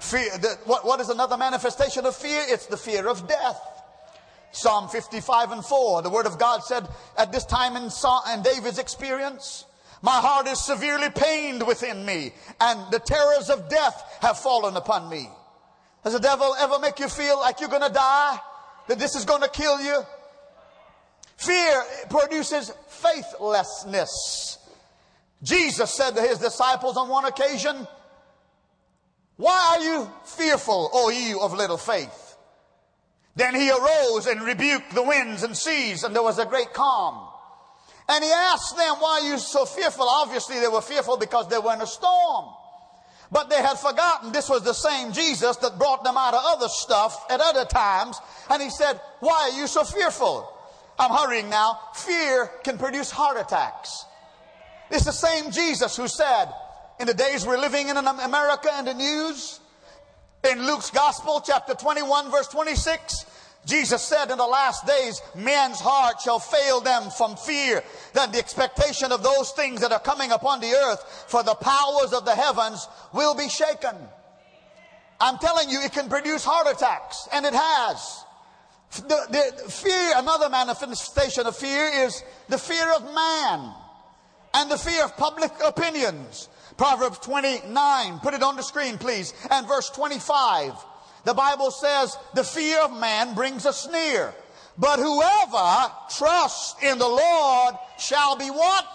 [0.00, 2.42] Fear, the, what, what is another manifestation of fear?
[2.46, 3.60] It's the fear of death.
[4.52, 7.90] Psalm 55 and 4, the word of God said at this time in,
[8.32, 9.64] in David's experience,
[10.02, 15.08] my heart is severely pained within me, and the terrors of death have fallen upon
[15.08, 15.28] me.
[16.02, 18.38] Does the devil ever make you feel like you're going to die?
[18.88, 20.02] That this is going to kill you?
[21.36, 24.58] Fear produces faithlessness.
[25.42, 27.86] Jesus said to his disciples on one occasion,
[29.36, 32.19] Why are you fearful, O you of little faith?
[33.36, 37.28] Then he arose and rebuked the winds and seas, and there was a great calm.
[38.08, 40.08] And he asked them, Why are you so fearful?
[40.08, 42.46] Obviously, they were fearful because they were in a storm.
[43.32, 46.68] But they had forgotten this was the same Jesus that brought them out of other
[46.68, 48.18] stuff at other times.
[48.50, 50.52] And he said, Why are you so fearful?
[50.98, 51.78] I'm hurrying now.
[51.94, 54.04] Fear can produce heart attacks.
[54.90, 56.52] It's the same Jesus who said,
[57.00, 59.58] in the days we're living in in America and the news,
[60.44, 63.26] in Luke's Gospel, chapter 21, verse 26,
[63.66, 67.82] Jesus said in the last days, men's heart shall fail them from fear,
[68.14, 72.12] that the expectation of those things that are coming upon the earth, for the powers
[72.12, 73.94] of the heavens will be shaken.
[75.20, 78.24] I'm telling you, it can produce heart attacks, and it has.
[78.92, 83.74] The, the fear, another manifestation of fear is the fear of man
[84.54, 86.48] and the fear of public opinions.
[86.80, 89.34] Proverbs 29, put it on the screen, please.
[89.50, 90.72] And verse 25.
[91.24, 94.32] The Bible says, the fear of man brings a sneer.
[94.78, 98.86] But whoever trusts in the Lord shall be what?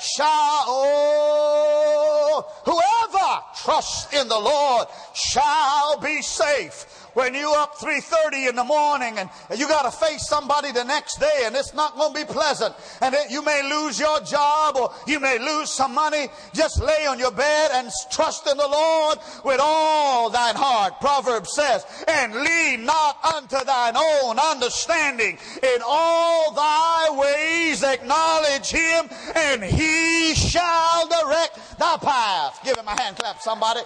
[0.00, 8.56] Shall, oh, whoever trusts in the Lord shall be safe when you up 3.30 in
[8.56, 12.14] the morning and you got to face somebody the next day and it's not going
[12.14, 12.74] to be pleasant.
[13.00, 16.28] And it, you may lose your job or you may lose some money.
[16.54, 21.00] Just lay on your bed and trust in the lord with all thine heart.
[21.00, 25.38] Proverbs says and lean not unto thine own understanding.
[25.62, 32.60] In all thy ways acknowledge him and he shall direct thy path.
[32.64, 33.80] Give him a hand clap somebody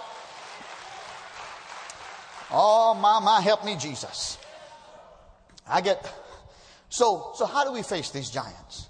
[2.51, 4.37] Oh, my, my, help me, Jesus.
[5.67, 6.09] I get,
[6.89, 8.87] so, so how do we face these giants?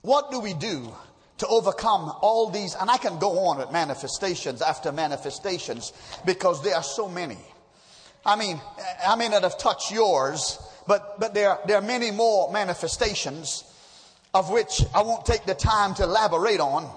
[0.00, 0.92] What do we do
[1.38, 2.74] to overcome all these?
[2.74, 5.92] And I can go on with manifestations after manifestations
[6.24, 7.38] because there are so many.
[8.24, 8.60] I mean,
[9.06, 13.64] I may not have touched yours, but, but there, there are many more manifestations
[14.32, 16.90] of which I won't take the time to elaborate on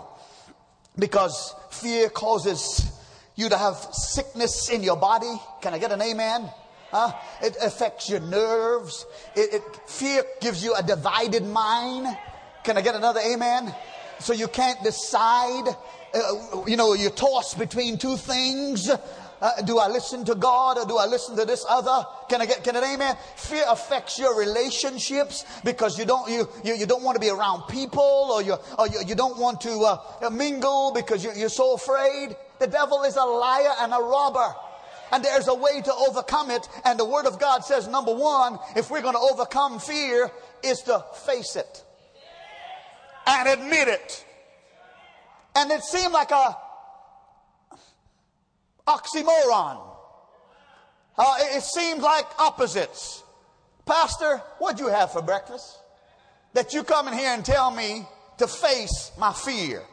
[0.98, 2.97] because fear causes
[3.38, 5.40] you to have sickness in your body.
[5.62, 6.50] Can I get an amen?
[6.92, 7.14] Huh?
[7.42, 9.06] It affects your nerves.
[9.36, 12.18] It, it, fear gives you a divided mind.
[12.64, 13.74] Can I get another amen?
[14.20, 15.68] So you can't decide.
[16.14, 18.90] Uh, you know, you toss between two things.
[19.40, 22.06] Uh, do I listen to God or do I listen to this other?
[22.30, 23.16] Can I get, can it amen?
[23.36, 27.68] Fear affects your relationships because you don't, you, you, you don't want to be around
[27.68, 31.76] people or you, or you, you don't want to uh, mingle because you, you're so
[31.76, 32.36] afraid.
[32.60, 34.56] The devil is a liar and a robber.
[35.12, 36.68] And there's a way to overcome it.
[36.84, 40.32] And the Word of God says, number one, if we're going to overcome fear,
[40.64, 41.86] is to face it
[43.26, 44.26] and admit it.
[45.56, 46.58] And it seemed like a
[48.88, 49.82] oxymoron.
[51.18, 53.24] Uh, it, it seems like opposites.
[53.86, 55.78] Pastor, what'd you have for breakfast?
[56.54, 58.06] That you come in here and tell me
[58.38, 59.84] to face my fear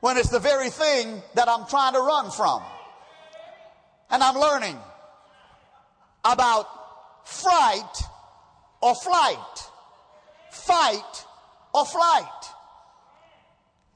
[0.00, 2.62] when it's the very thing that I'm trying to run from.
[4.10, 4.78] And I'm learning
[6.24, 6.66] about
[7.26, 8.02] fright
[8.80, 9.70] or flight,
[10.50, 11.24] fight
[11.74, 12.53] or flight.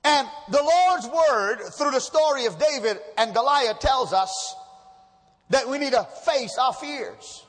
[0.04, 4.54] And the Lord's word through the story of David and Goliath tells us
[5.50, 7.44] that we need to face our fears.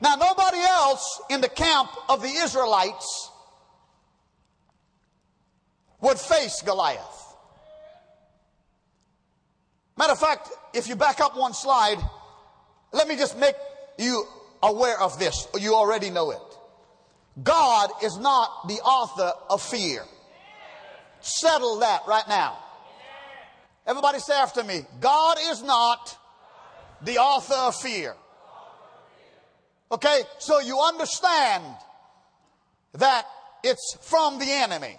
[0.00, 3.30] Now, nobody else in the camp of the Israelites
[6.00, 7.36] would face Goliath.
[9.96, 11.98] Matter of fact, if you back up one slide,
[12.92, 13.56] let me just make
[13.98, 14.24] you
[14.62, 15.48] aware of this.
[15.58, 16.38] You already know it.
[17.42, 20.04] God is not the author of fear.
[21.20, 22.58] Settle that right now.
[23.86, 26.16] Everybody say after me God is not
[27.02, 28.14] the author of fear.
[29.90, 31.64] Okay, so you understand
[32.94, 33.24] that
[33.62, 34.96] it's from the enemy.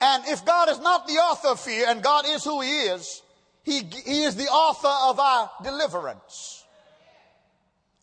[0.00, 3.22] And if God is not the author of fear, and God is who He is,
[3.62, 6.64] He, he is the author of our deliverance.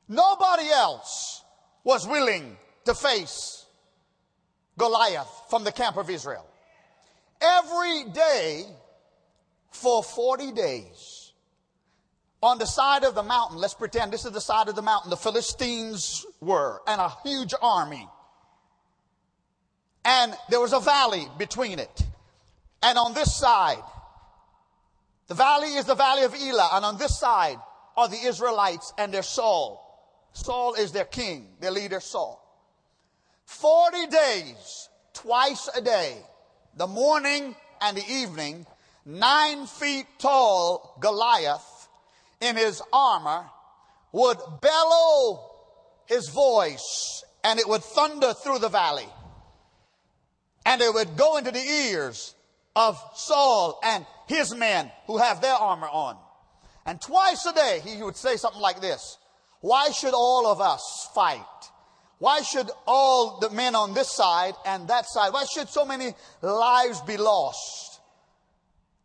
[0.08, 1.44] Nobody else
[1.84, 3.59] was willing to face
[4.80, 6.46] Goliath from the camp of Israel.
[7.42, 8.66] Every day
[9.72, 11.32] for 40 days
[12.42, 15.10] on the side of the mountain, let's pretend this is the side of the mountain,
[15.10, 18.08] the Philistines were, and a huge army.
[20.06, 22.04] And there was a valley between it.
[22.82, 23.84] And on this side,
[25.28, 27.58] the valley is the valley of Elah, and on this side
[27.98, 29.86] are the Israelites and their Saul.
[30.32, 32.39] Saul is their king, their leader Saul.
[33.50, 36.16] 40 days, twice a day,
[36.78, 38.68] the morning and the evening,
[39.06, 41.90] nine feet tall Goliath
[42.40, 43.50] in his armor
[44.12, 45.50] would bellow
[46.06, 49.10] his voice and it would thunder through the valley.
[50.64, 52.36] And it would go into the ears
[52.76, 56.18] of Saul and his men who have their armor on.
[56.86, 59.18] And twice a day he would say something like this.
[59.60, 61.42] Why should all of us fight?
[62.20, 66.14] Why should all the men on this side and that side, why should so many
[66.42, 68.02] lives be lost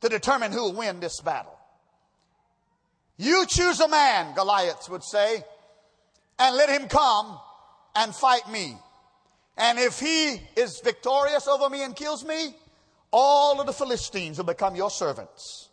[0.00, 1.56] to determine who will win this battle?
[3.16, 5.44] You choose a man, Goliath would say,
[6.40, 7.38] and let him come
[7.94, 8.76] and fight me.
[9.56, 12.56] And if he is victorious over me and kills me,
[13.12, 15.68] all of the Philistines will become your servants.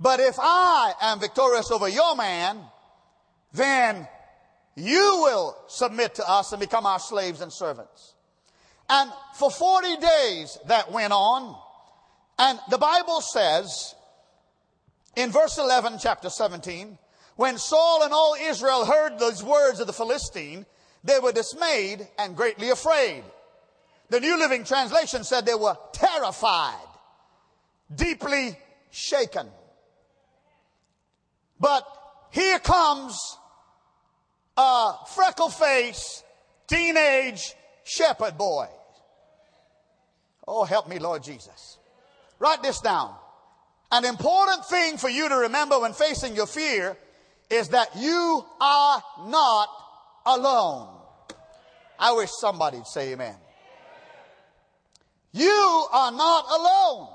[0.00, 2.58] But if I am victorious over your man,
[3.52, 4.08] then
[4.76, 8.14] you will submit to us and become our slaves and servants.
[8.88, 11.56] And for 40 days that went on,
[12.38, 13.94] and the Bible says
[15.16, 16.98] in verse 11, chapter 17,
[17.36, 20.66] when Saul and all Israel heard those words of the Philistine,
[21.02, 23.24] they were dismayed and greatly afraid.
[24.10, 26.86] The New Living Translation said they were terrified,
[27.94, 28.56] deeply
[28.90, 29.48] shaken.
[31.58, 31.86] But
[32.30, 33.38] here comes
[34.56, 36.24] a freckle faced
[36.66, 37.54] teenage
[37.84, 38.66] shepherd boy.
[40.48, 41.78] Oh, help me, Lord Jesus.
[42.38, 43.14] Write this down.
[43.90, 46.96] An important thing for you to remember when facing your fear
[47.50, 49.68] is that you are not
[50.24, 50.88] alone.
[51.98, 53.36] I wish somebody'd say amen.
[55.32, 57.08] You are not alone.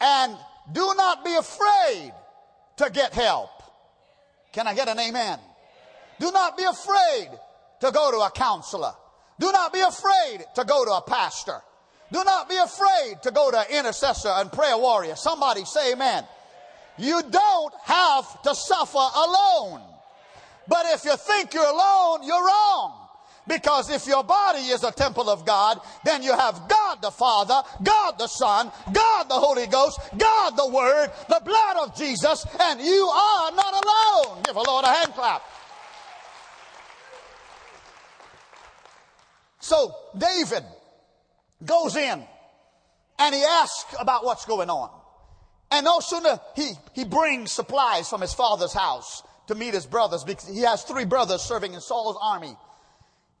[0.00, 0.36] And
[0.72, 2.12] do not be afraid
[2.76, 3.50] to get help.
[4.52, 5.38] Can I get an amen?
[6.20, 7.28] Do not be afraid
[7.80, 8.92] to go to a counselor.
[9.38, 11.60] Do not be afraid to go to a pastor.
[12.10, 15.14] Do not be afraid to go to an intercessor and prayer warrior.
[15.14, 16.24] Somebody say amen.
[16.96, 19.82] You don't have to suffer alone.
[20.66, 22.94] But if you think you're alone, you're wrong.
[23.46, 27.62] Because if your body is a temple of God, then you have God the Father,
[27.82, 32.80] God the Son, God the Holy Ghost, God the Word, the blood of Jesus, and
[32.80, 34.42] you are not alone.
[34.44, 35.42] Give a Lord a hand clap.
[39.68, 40.64] So David
[41.62, 42.24] goes in
[43.18, 44.88] and he asks about what's going on.
[45.70, 50.24] And no sooner he, he brings supplies from his father's house to meet his brothers
[50.24, 52.56] because he has three brothers serving in Saul's army.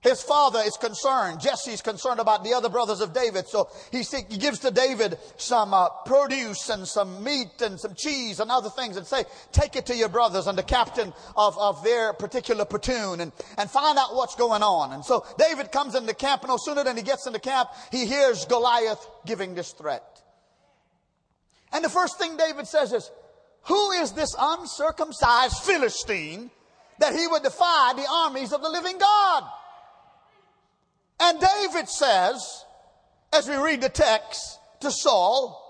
[0.00, 1.40] His father is concerned.
[1.40, 3.48] Jesse's concerned about the other brothers of David.
[3.48, 8.38] So he, he gives to David some uh, produce and some meat and some cheese
[8.38, 11.82] and other things and say, take it to your brothers and the captain of, of
[11.82, 14.92] their particular platoon and, and find out what's going on.
[14.92, 18.44] And so David comes into camp no sooner than he gets into camp, he hears
[18.44, 20.04] Goliath giving this threat.
[21.72, 23.10] And the first thing David says is,
[23.62, 26.52] who is this uncircumcised Philistine
[27.00, 29.44] that he would defy the armies of the living God?
[31.20, 32.64] And David says,
[33.32, 35.64] as we read the text to Saul,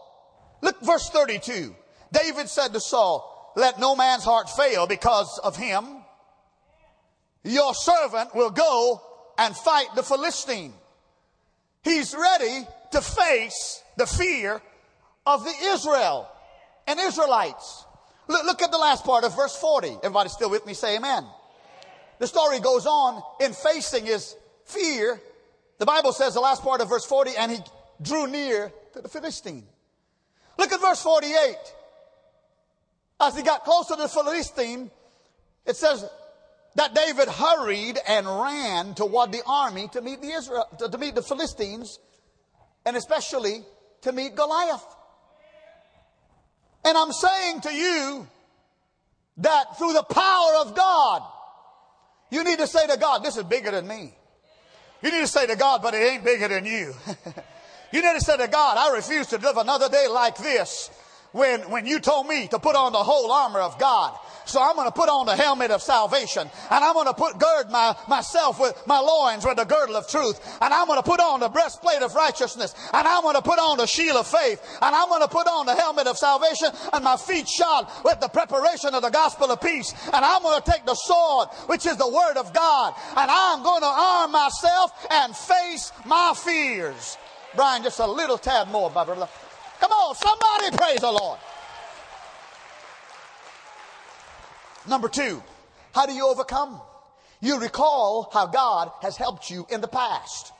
[0.60, 1.74] look verse 32.
[2.12, 5.84] David said to Saul, let no man's heart fail because of him.
[7.44, 9.00] Your servant will go
[9.38, 10.72] and fight the Philistine.
[11.82, 14.60] He's ready to face the fear
[15.26, 16.28] of the Israel
[16.86, 17.84] and Israelites.
[18.26, 19.88] Look, look at the last part of verse 40.
[20.02, 20.74] Everybody still with me?
[20.74, 21.24] Say amen.
[22.18, 25.20] The story goes on in facing his fear
[25.78, 27.58] the Bible says the last part of verse 40, and he
[28.02, 29.64] drew near to the Philistine.
[30.58, 31.56] Look at verse 48.
[33.20, 34.90] As he got close to the Philistine,
[35.66, 36.04] it says,
[36.74, 41.14] that David hurried and ran toward the army to meet the Israel, to, to meet
[41.14, 41.98] the Philistines,
[42.86, 43.64] and especially
[44.02, 44.84] to meet Goliath.
[46.84, 48.28] And I'm saying to you
[49.38, 51.22] that through the power of God,
[52.30, 54.14] you need to say to God, this is bigger than me.
[55.02, 56.94] You need to say to God, but it ain't bigger than you.
[57.92, 60.90] you need to say to God, I refuse to live another day like this
[61.32, 64.18] when, when you told me to put on the whole armor of God.
[64.48, 67.38] So I'm going to put on the helmet of salvation and I'm going to put
[67.38, 71.08] gird my, myself with my loins with the girdle of truth and I'm going to
[71.08, 74.26] put on the breastplate of righteousness and I'm going to put on the shield of
[74.26, 77.88] faith and I'm going to put on the helmet of salvation and my feet shod
[78.04, 81.48] with the preparation of the gospel of peace and I'm going to take the sword
[81.66, 86.32] which is the word of God and I'm going to arm myself and face my
[86.34, 87.18] fears.
[87.54, 89.28] Brian, just a little tad more, my brother.
[89.80, 91.38] Come on, somebody praise the Lord.
[94.88, 95.42] Number two,
[95.94, 96.80] how do you overcome?
[97.40, 100.52] You recall how God has helped you in the past.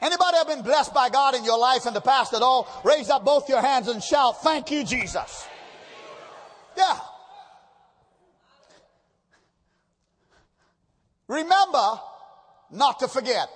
[0.00, 2.66] Anybody have been blessed by God in your life in the past at all?
[2.84, 5.46] Raise up both your hands and shout, Thank you, Jesus.
[6.76, 6.98] Yeah.
[11.28, 12.00] Remember
[12.70, 13.48] not to forget.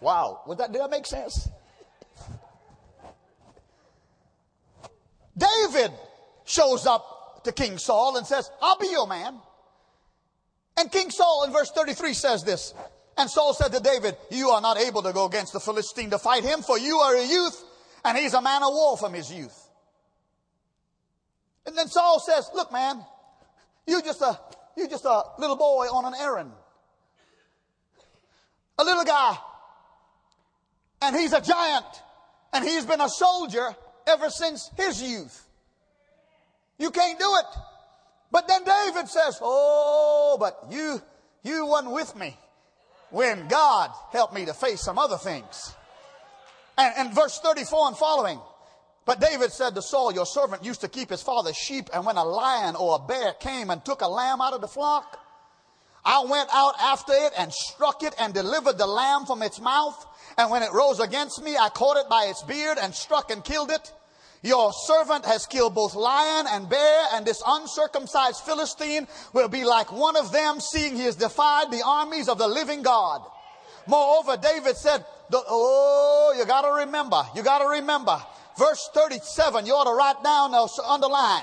[0.00, 1.48] Wow, would that, did that make sense?
[5.36, 5.92] David
[6.44, 9.38] shows up to King Saul and says, I'll be your man.
[10.78, 12.74] And King Saul in verse 33 says this.
[13.18, 16.18] And Saul said to David, You are not able to go against the Philistine to
[16.18, 17.64] fight him, for you are a youth,
[18.04, 19.68] and he's a man of war from his youth.
[21.64, 23.02] And then Saul says, Look, man,
[23.86, 24.38] you're just a
[24.76, 26.52] you're just a little boy on an errand.
[28.78, 29.38] A little guy.
[31.00, 31.86] And he's a giant.
[32.52, 33.74] And he's been a soldier
[34.06, 35.46] ever since his youth.
[36.78, 37.58] You can't do it.
[38.30, 41.00] But then David says, Oh, but you,
[41.42, 42.36] you wasn't with me
[43.10, 45.74] when God helped me to face some other things.
[46.76, 48.40] And, and verse 34 and following.
[49.06, 52.16] But David said to Saul, Your servant used to keep his father's sheep, and when
[52.16, 55.20] a lion or a bear came and took a lamb out of the flock,
[56.04, 60.06] I went out after it and struck it and delivered the lamb from its mouth.
[60.36, 63.42] And when it rose against me, I caught it by its beard and struck and
[63.42, 63.92] killed it.
[64.46, 69.90] Your servant has killed both lion and bear, and this uncircumcised Philistine will be like
[69.90, 73.22] one of them, seeing he has defied the armies of the living God.
[73.88, 78.22] Moreover, David said, Oh, you got to remember, you got to remember.
[78.56, 81.42] Verse 37, you ought to write down, or underline.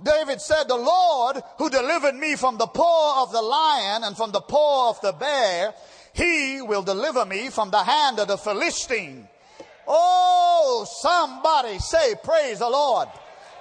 [0.00, 4.30] David said, The Lord who delivered me from the paw of the lion and from
[4.30, 5.74] the paw of the bear,
[6.12, 9.28] he will deliver me from the hand of the Philistine.
[9.86, 13.08] Oh, somebody say, Praise the Lord.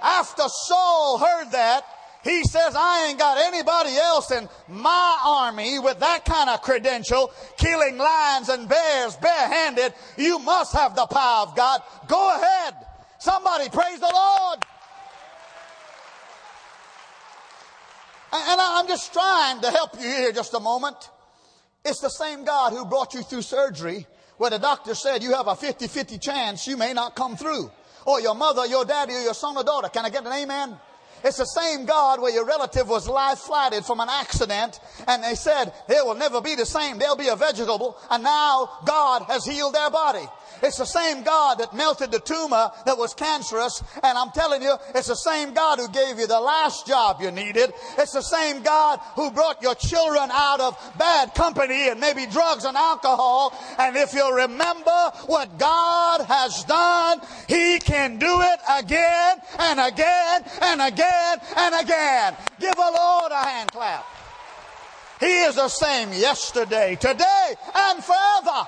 [0.01, 1.83] After Saul heard that,
[2.23, 7.31] he says, I ain't got anybody else in my army with that kind of credential,
[7.55, 9.93] killing lions and bears barehanded.
[10.17, 11.81] You must have the power of God.
[12.07, 12.73] Go ahead.
[13.19, 14.59] Somebody praise the Lord.
[18.33, 21.09] And I'm just trying to help you here just a moment.
[21.85, 24.07] It's the same God who brought you through surgery
[24.37, 27.71] where the doctor said you have a 50-50 chance you may not come through.
[28.05, 29.89] Or your mother, your daddy, or your son or daughter.
[29.89, 30.77] Can I get an amen?
[31.23, 35.33] It's the same God where your relative was life flighted from an accident and they
[35.33, 36.99] said they will never be the same.
[36.99, 37.97] They'll be a vegetable.
[38.11, 40.27] And now God has healed their body.
[40.63, 43.83] It's the same God that melted the tumor that was cancerous.
[44.03, 47.31] And I'm telling you, it's the same God who gave you the last job you
[47.31, 47.73] needed.
[47.97, 52.65] It's the same God who brought your children out of bad company and maybe drugs
[52.65, 53.53] and alcohol.
[53.77, 60.43] And if you remember what God has done, He can do it again and again
[60.61, 62.35] and again and again.
[62.59, 64.05] Give the Lord a hand clap.
[65.19, 68.67] He is the same yesterday, today, and forever.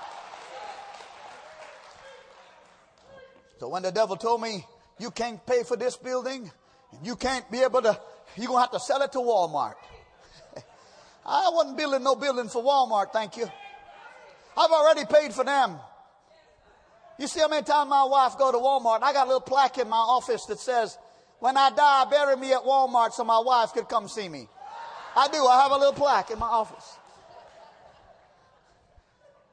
[3.59, 4.65] So when the devil told me,
[4.99, 6.49] you can't pay for this building,
[6.91, 7.99] and you can't be able to,
[8.35, 9.75] you're going to have to sell it to Walmart.
[11.25, 13.47] I wasn't building no building for Walmart, thank you.
[14.57, 15.77] I've already paid for them.
[17.19, 19.01] You see how many times my wife go to Walmart?
[19.01, 20.97] I got a little plaque in my office that says,
[21.39, 24.47] when I die, bury me at Walmart so my wife could come see me.
[25.15, 25.45] I do.
[25.45, 26.97] I have a little plaque in my office.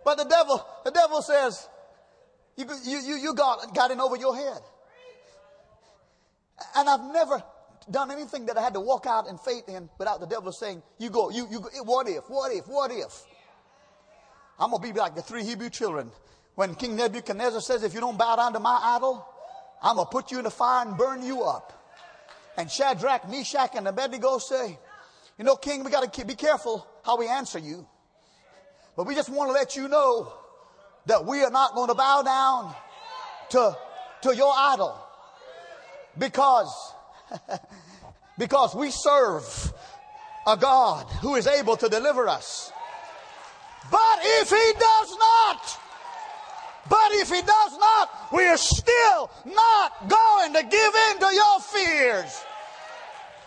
[0.04, 1.68] But the devil, the devil says,
[2.56, 4.60] you, you, you got, got in over your head.
[6.76, 7.42] And I've never
[7.90, 10.82] done anything that I had to walk out in faith in without the devil saying,
[10.98, 13.24] you go, you, you go, what if, what if, what if?
[14.58, 16.10] I'm going to be like the three Hebrew children.
[16.54, 19.26] When King Nebuchadnezzar says, if you don't bow down to my idol,
[19.82, 21.72] I'm going to put you in the fire and burn you up.
[22.56, 24.78] And Shadrach, Meshach, and Abednego say,
[25.38, 27.86] You know, King, we got to be careful how we answer you.
[28.96, 30.32] But we just want to let you know
[31.06, 32.74] that we are not going to bow down
[33.50, 33.76] to,
[34.22, 34.98] to your idol
[36.18, 36.94] because,
[38.38, 39.72] because we serve
[40.46, 42.72] a God who is able to deliver us.
[43.90, 45.80] But if he does not,
[46.88, 51.60] but if he does not, we are still not going to give in to your
[51.60, 52.42] fears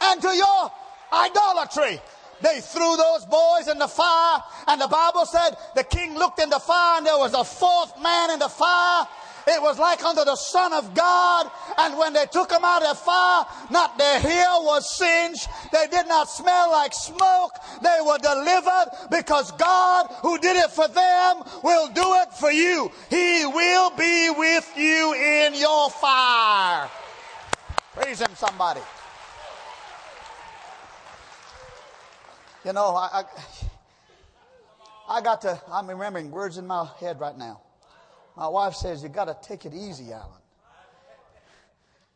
[0.02, 0.72] and to your
[1.12, 2.00] idolatry.
[2.42, 6.50] They threw those boys in the fire, and the Bible said the king looked in
[6.50, 9.08] the fire, and there was a fourth man in the fire.
[9.48, 11.50] It was like under the Son of God.
[11.78, 15.48] And when they took him out of the fire, not their hair was singed.
[15.72, 17.54] They did not smell like smoke.
[17.82, 22.92] They were delivered because God, who did it for them, will do it for you.
[23.10, 26.90] He will be with you in your fire.
[27.96, 28.82] Praise Him, somebody.
[32.68, 33.24] You know, I, I,
[35.08, 37.62] I got to, I'm remembering words in my head right now.
[38.36, 40.42] My wife says, You got to take it easy, Alan.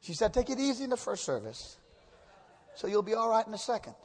[0.02, 1.78] She said, Take it easy in the first service,
[2.76, 3.96] so you'll be all right in the second.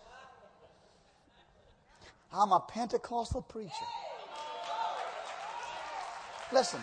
[2.32, 3.72] I'm a Pentecostal preacher.
[6.52, 6.80] Listen,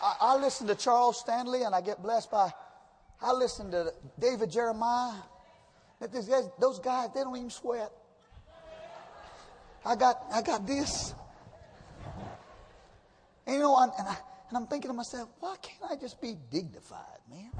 [0.00, 2.52] I, I listen to Charles Stanley and I get blessed by,
[3.20, 5.22] I listen to David Jeremiah.
[6.60, 7.90] Those guys, they don't even sweat.
[9.84, 11.14] I got, I got this.
[13.46, 14.16] And you know, and, I,
[14.48, 17.50] and I'm thinking to myself, why can't I just be dignified, man?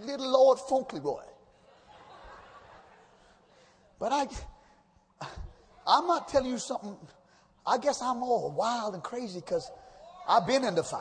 [0.00, 1.24] Little Lord Fauntleroy.
[3.98, 4.26] But I,
[5.86, 6.96] I'm not telling you something.
[7.66, 9.70] I guess I'm all wild and crazy because
[10.28, 11.00] I've been in the fire.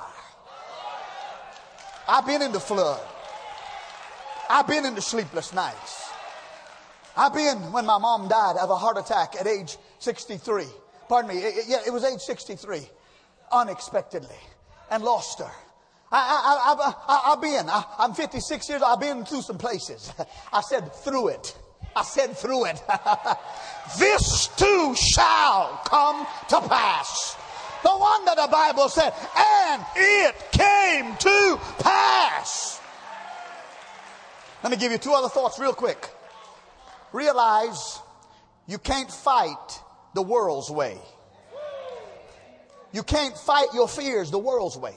[2.08, 3.02] I've been in the flood.
[4.50, 6.03] I've been in the sleepless nights.
[7.16, 10.66] I've been, when my mom died of a heart attack at age 63.
[11.08, 11.42] Pardon me.
[11.42, 12.88] It, yeah, it was age 63.
[13.52, 14.36] Unexpectedly.
[14.90, 15.52] And lost her.
[16.12, 20.12] I, I, I, have uh, been, I, I'm 56 years, I've been through some places.
[20.54, 21.58] I said through it.
[21.96, 22.82] I said through it.
[24.00, 27.36] this too shall come to pass.
[27.84, 32.80] The one that the Bible said, and it came to pass.
[34.64, 36.10] Let me give you two other thoughts real quick
[37.14, 38.00] realize
[38.68, 39.82] you can't fight
[40.14, 40.98] the world's way.
[42.92, 44.96] You can't fight your fears the world's way.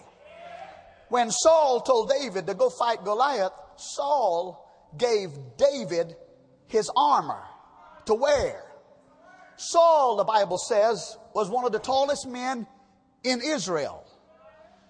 [1.08, 4.62] When Saul told David to go fight Goliath, Saul
[4.98, 6.16] gave David
[6.66, 7.42] his armor
[8.06, 8.62] to wear.
[9.56, 12.66] Saul, the Bible says, was one of the tallest men
[13.24, 14.04] in Israel.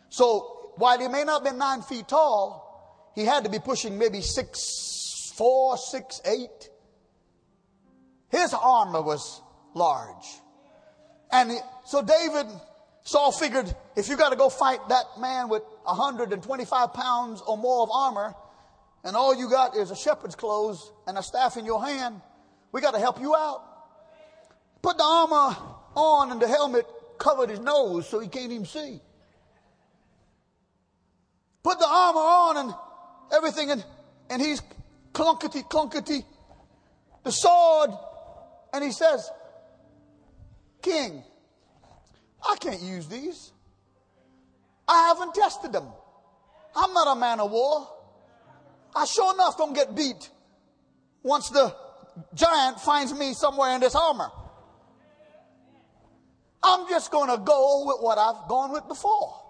[0.08, 3.98] So while he may not have been nine feet tall, he had to be pushing
[3.98, 6.70] maybe six, four, six, eight.
[8.36, 9.40] His armor was
[9.72, 10.26] large.
[11.32, 11.52] And
[11.86, 12.46] so David,
[13.02, 17.82] Saul figured if you got to go fight that man with 125 pounds or more
[17.84, 18.34] of armor,
[19.04, 22.20] and all you got is a shepherd's clothes and a staff in your hand,
[22.72, 23.62] we got to help you out.
[24.82, 25.56] Put the armor
[25.94, 26.84] on and the helmet
[27.18, 29.00] covered his nose so he can't even see.
[31.62, 32.74] Put the armor on and
[33.34, 33.84] everything, and,
[34.28, 34.60] and he's
[35.14, 36.22] clunkety, clunkety.
[37.24, 37.90] The sword
[38.76, 39.30] and he says,
[40.82, 41.24] King,
[42.46, 43.52] I can't use these.
[44.86, 45.88] I haven't tested them.
[46.76, 47.88] I'm not a man of war.
[48.94, 50.28] I sure enough don't get beat
[51.22, 51.74] once the
[52.34, 54.30] giant finds me somewhere in this armor.
[56.62, 59.42] I'm just going to go with what I've gone with before.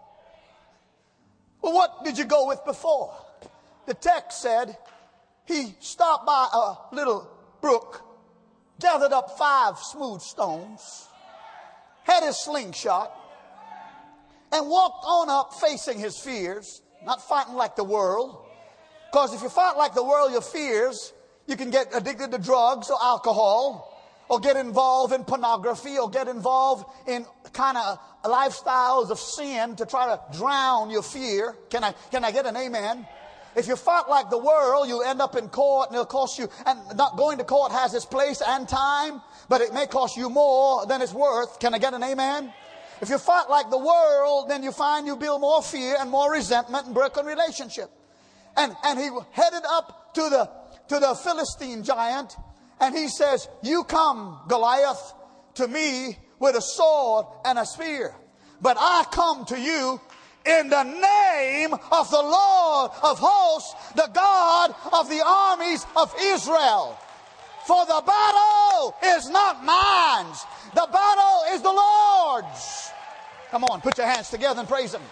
[1.63, 3.13] Well, what did you go with before?
[3.87, 4.77] The text said
[5.47, 7.29] he stopped by a little
[7.61, 8.06] brook
[8.81, 11.09] gathered up five smooth stones,
[12.05, 13.13] had his slingshot,
[14.53, 18.45] and walked on up facing his fears, not fighting like the world.
[19.11, 21.13] Because if you fight like the world, your fears,
[21.47, 23.93] you can get addicted to drugs or alcohol,
[24.29, 29.87] or get involved in pornography, or get involved in kind of lifestyles of sin to
[29.87, 31.57] try to drown your fear.
[31.71, 33.07] Can I, can I get an amen?
[33.57, 36.49] If you fight like the world, you'll end up in court and it'll cost you,
[36.67, 40.29] and not going to court has its place and time, but it may cost you
[40.29, 41.59] more than it's worth.
[41.59, 42.53] Can I get an amen?
[43.01, 46.33] If you fight like the world, then you find you build more fear and more
[46.33, 47.91] resentment and broken relationship.
[48.57, 50.51] And, and he headed up to the,
[50.89, 52.37] to the Philistine giant
[52.81, 55.15] and he says, you come, Goliath,
[55.55, 58.15] to me with a sword and a spear.
[58.61, 60.01] But I come to you
[60.47, 66.99] in the name of the Lord of hosts, the God of the armies of Israel.
[67.67, 70.33] For the battle is not mine.
[70.75, 72.91] The battle is the Lord's.
[73.51, 75.03] Come on, put your hands together and praise Him.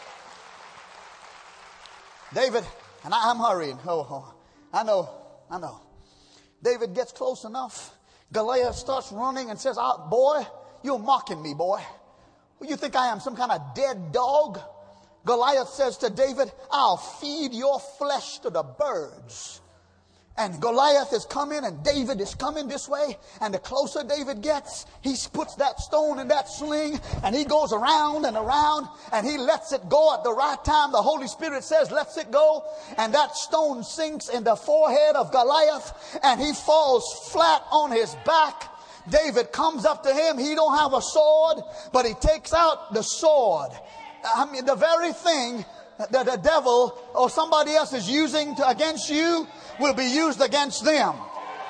[2.32, 2.64] David,
[3.04, 3.78] and I, am hurrying.
[3.86, 4.34] Oh, oh,
[4.72, 5.08] I know,
[5.50, 5.80] I know.
[6.62, 7.94] David gets close enough.
[8.32, 10.46] Goliath starts running and says, oh, Boy,
[10.82, 11.80] you're mocking me, boy.
[12.60, 14.60] You think I am, some kind of dead dog?
[15.24, 19.60] Goliath says to David, I'll feed your flesh to the birds.
[20.36, 23.16] And Goliath is coming and David is coming this way.
[23.40, 27.72] And the closer David gets, he puts that stone in that sling and he goes
[27.72, 30.90] around and around and he lets it go at the right time.
[30.90, 32.64] The Holy Spirit says, lets it go.
[32.98, 38.16] And that stone sinks in the forehead of Goliath and he falls flat on his
[38.26, 38.70] back.
[39.08, 40.36] David comes up to him.
[40.38, 41.58] He don't have a sword,
[41.92, 43.70] but he takes out the sword.
[44.24, 45.64] I mean, the very thing
[45.98, 49.46] that the devil or somebody else is using to, against you
[49.78, 51.14] will be used against them.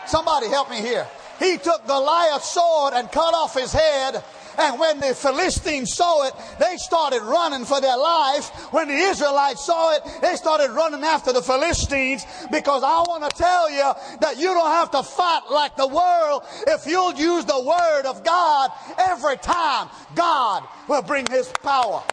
[0.07, 1.07] Somebody help me here.
[1.39, 4.23] He took Goliath's sword and cut off his head.
[4.57, 8.73] And when the Philistines saw it, they started running for their life.
[8.73, 13.37] When the Israelites saw it, they started running after the Philistines because I want to
[13.37, 17.61] tell you that you don't have to fight like the world if you'll use the
[17.61, 19.89] word of God every time.
[20.15, 22.05] God will bring his power.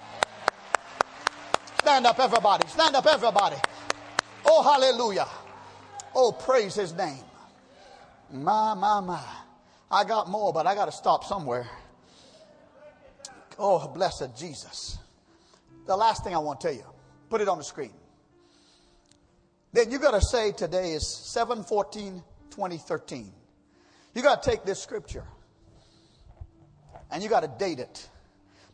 [1.82, 2.68] Stand up, everybody.
[2.68, 3.56] Stand up, everybody.
[4.46, 5.28] Oh, hallelujah.
[6.14, 7.24] Oh, praise his name.
[8.32, 9.20] My, my, my.
[9.90, 11.68] I got more, but I got to stop somewhere.
[13.58, 15.00] Oh, blessed Jesus.
[15.88, 16.86] The last thing I want to tell you,
[17.32, 17.94] put it on the screen.
[19.74, 22.22] Then you got to say today is 7 14
[22.52, 23.34] 2013.
[24.14, 25.24] You got to take this scripture
[27.10, 28.08] and you got to date it.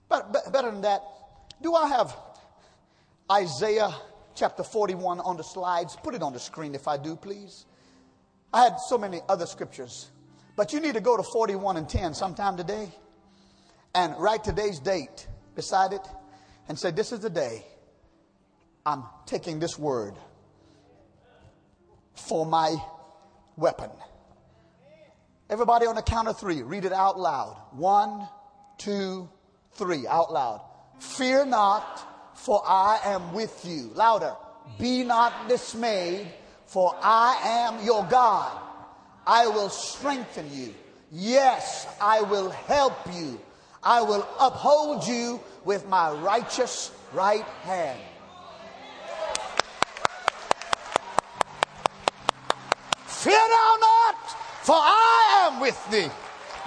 [0.10, 1.04] But, but better than that,
[1.62, 2.14] do I have
[3.32, 3.94] Isaiah
[4.36, 5.98] chapter 41 on the slides.
[6.02, 7.66] Put it on the screen if I do, please.
[8.54, 10.10] I had so many other scriptures,
[10.56, 12.90] but you need to go to 41 and 10 sometime today
[13.94, 16.08] and write today's date beside it
[16.70, 17.66] and say, This is the day
[18.86, 20.14] I'm taking this word
[22.16, 22.78] for my
[23.58, 23.90] weapon.
[25.50, 27.58] Everybody on the count of three, read it out loud.
[27.72, 28.28] One,
[28.78, 29.30] two,
[29.74, 30.62] three, out loud.
[31.00, 33.92] Fear not for I am with you.
[33.96, 34.34] Louder.
[34.80, 36.28] Be not dismayed,
[36.66, 38.62] for I am your God.
[39.26, 40.74] I will strengthen you.
[41.12, 43.40] Yes, I will help you.
[43.84, 48.00] I will uphold you with my righteous right hand.
[53.06, 54.16] Fear thou not,
[54.62, 56.10] for I am with thee.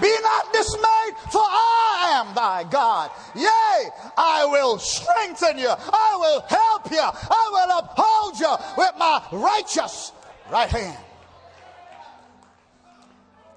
[0.00, 3.10] Be not dismayed, for I am thy God.
[3.34, 5.68] Yea, I will strengthen you.
[5.68, 7.00] I will help you.
[7.02, 10.12] I will uphold you with my righteous
[10.50, 10.98] right hand.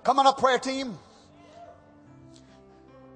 [0.03, 0.97] Come on up, prayer team.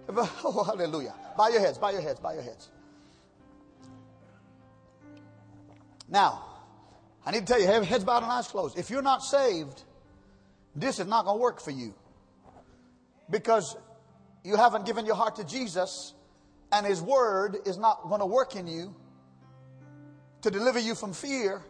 [0.10, 1.14] Oh, hallelujah.
[1.38, 2.70] Bow your heads, bow your heads, bow your heads.
[6.08, 6.46] Now,
[7.26, 8.80] I need to tell you, have heads bowed and eyes closed.
[8.80, 9.84] If you're not saved,
[10.78, 11.94] this is not going to work for you
[13.30, 13.76] because
[14.44, 16.14] you haven't given your heart to Jesus
[16.72, 18.96] and His Word is not going to work in you
[20.42, 21.62] to deliver you from fear.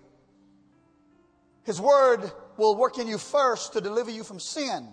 [1.64, 4.88] His Word will work in you first to deliver you from sin,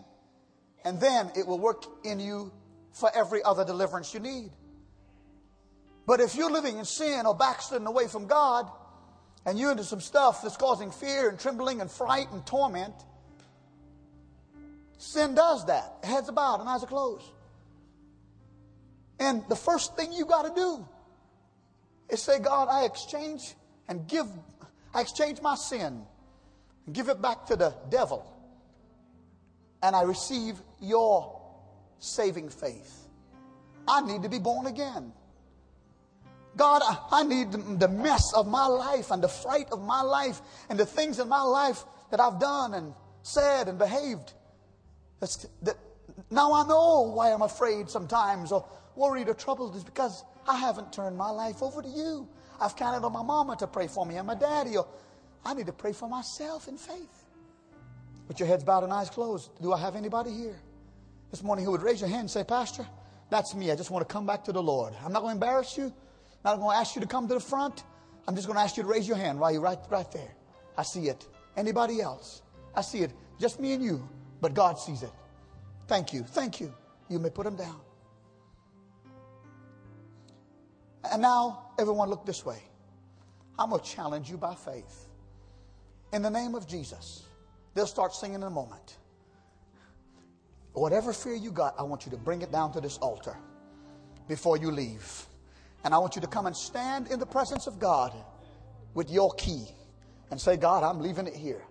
[0.85, 2.53] and then it will work in you
[2.93, 4.51] for every other deliverance you need.
[6.07, 8.71] But if you're living in sin or backsliding away from God,
[9.47, 12.95] and you're into some stuff that's causing fear and trembling and fright and torment,
[15.05, 15.99] Sin does that.
[16.03, 17.27] Heads bowed and eyes are closed.
[19.21, 20.89] And the first thing you got to do
[22.09, 23.55] is say, God, I exchange
[23.87, 24.27] and give,
[24.95, 26.07] I exchange my sin
[26.87, 28.25] and give it back to the devil.
[29.83, 31.39] And I receive your
[31.99, 33.07] saving faith.
[33.87, 35.13] I need to be born again.
[36.57, 36.81] God,
[37.13, 40.41] I need the mess of my life and the fright of my life
[40.71, 44.33] and the things in my life that I've done and said and behaved
[45.25, 45.79] that's, that,
[46.31, 50.93] now I know why I'm afraid sometimes or worried or troubled is because I haven't
[50.93, 52.29] turned my life over to you.
[52.61, 54.77] I've counted on my mama to pray for me and my daddy.
[54.77, 54.87] Or
[55.43, 57.25] I need to pray for myself in faith.
[58.29, 60.61] With your heads bowed and eyes closed, do I have anybody here
[61.31, 62.87] this morning who would raise your hand and say, Pastor,
[63.31, 63.71] that's me.
[63.71, 64.93] I just want to come back to the Lord.
[65.03, 65.85] I'm not going to embarrass you.
[65.85, 65.93] I'm
[66.45, 67.83] not going to ask you to come to the front.
[68.29, 70.35] I'm just going to ask you to raise your hand while you're right, right there.
[70.77, 71.27] I see it.
[71.57, 72.43] Anybody else?
[72.75, 73.13] I see it.
[73.41, 74.07] Just me and you
[74.41, 75.13] but God sees it.
[75.87, 76.23] Thank you.
[76.23, 76.73] Thank you.
[77.09, 77.81] You may put them down.
[81.11, 82.59] And now, everyone, look this way.
[83.59, 85.07] I'm going to challenge you by faith.
[86.13, 87.25] In the name of Jesus,
[87.75, 88.97] they'll start singing in a moment.
[90.73, 93.37] Whatever fear you got, I want you to bring it down to this altar
[94.29, 95.27] before you leave.
[95.85, 98.13] And I want you to come and stand in the presence of God
[98.95, 99.67] with your key
[100.31, 101.63] and say, God, I'm leaving it here.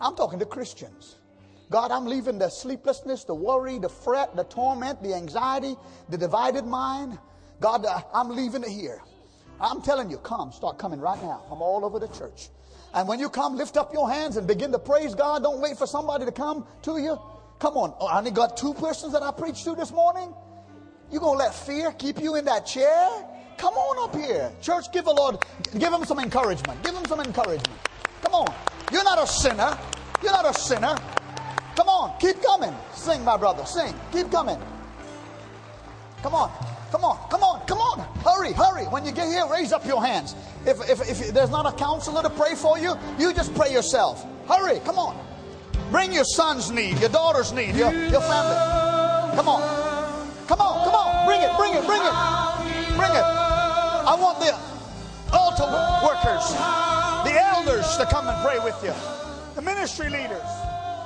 [0.00, 1.16] I'm talking to Christians.
[1.72, 5.74] God, I'm leaving the sleeplessness, the worry, the fret, the torment, the anxiety,
[6.10, 7.18] the divided mind.
[7.60, 9.00] God, uh, I'm leaving it here.
[9.58, 11.42] I'm telling you, come, start coming right now.
[11.50, 12.50] I'm all over the church.
[12.92, 15.42] And when you come, lift up your hands and begin to praise God.
[15.42, 17.18] Don't wait for somebody to come to you.
[17.58, 17.94] Come on.
[17.98, 20.34] Oh, I only got two persons that I preached to this morning.
[21.10, 23.08] You gonna let fear keep you in that chair?
[23.56, 24.52] Come on up here.
[24.60, 25.38] Church, give the Lord,
[25.78, 26.82] give him some encouragement.
[26.82, 27.78] Give him some encouragement.
[28.20, 28.54] Come on.
[28.92, 29.78] You're not a sinner.
[30.22, 30.96] You're not a sinner.
[31.76, 32.18] Come on.
[32.20, 32.74] Keep coming.
[32.94, 33.64] Sing, my brother.
[33.64, 33.94] Sing.
[34.12, 34.58] Keep coming.
[36.22, 36.50] Come on.
[36.90, 37.18] Come on.
[37.30, 37.66] Come on.
[37.66, 38.00] Come on.
[38.24, 38.52] Hurry.
[38.52, 38.84] Hurry.
[38.84, 40.34] When you get here, raise up your hands.
[40.66, 44.24] If, if, if there's not a counselor to pray for you, you just pray yourself.
[44.48, 44.80] Hurry.
[44.80, 45.18] Come on.
[45.90, 49.36] Bring your son's need, your daughter's need, your, your family.
[49.36, 49.62] Come on.
[50.46, 50.84] Come on.
[50.84, 51.26] Come on.
[51.26, 51.50] Bring it.
[51.56, 51.86] Bring it.
[51.86, 52.12] Bring it.
[52.96, 53.24] Bring it.
[54.04, 54.52] I want the
[55.32, 55.64] altar
[56.04, 56.52] workers,
[57.24, 58.92] the elders to come and pray with you,
[59.54, 60.61] the ministry leaders.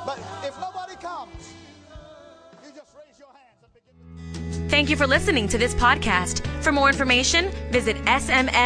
[0.07, 1.53] But if nobody comes,
[2.65, 4.69] you just raise your hands and begin.
[4.71, 6.47] Thank you for listening to this podcast.
[6.63, 8.57] For more information, visit smmcog.com.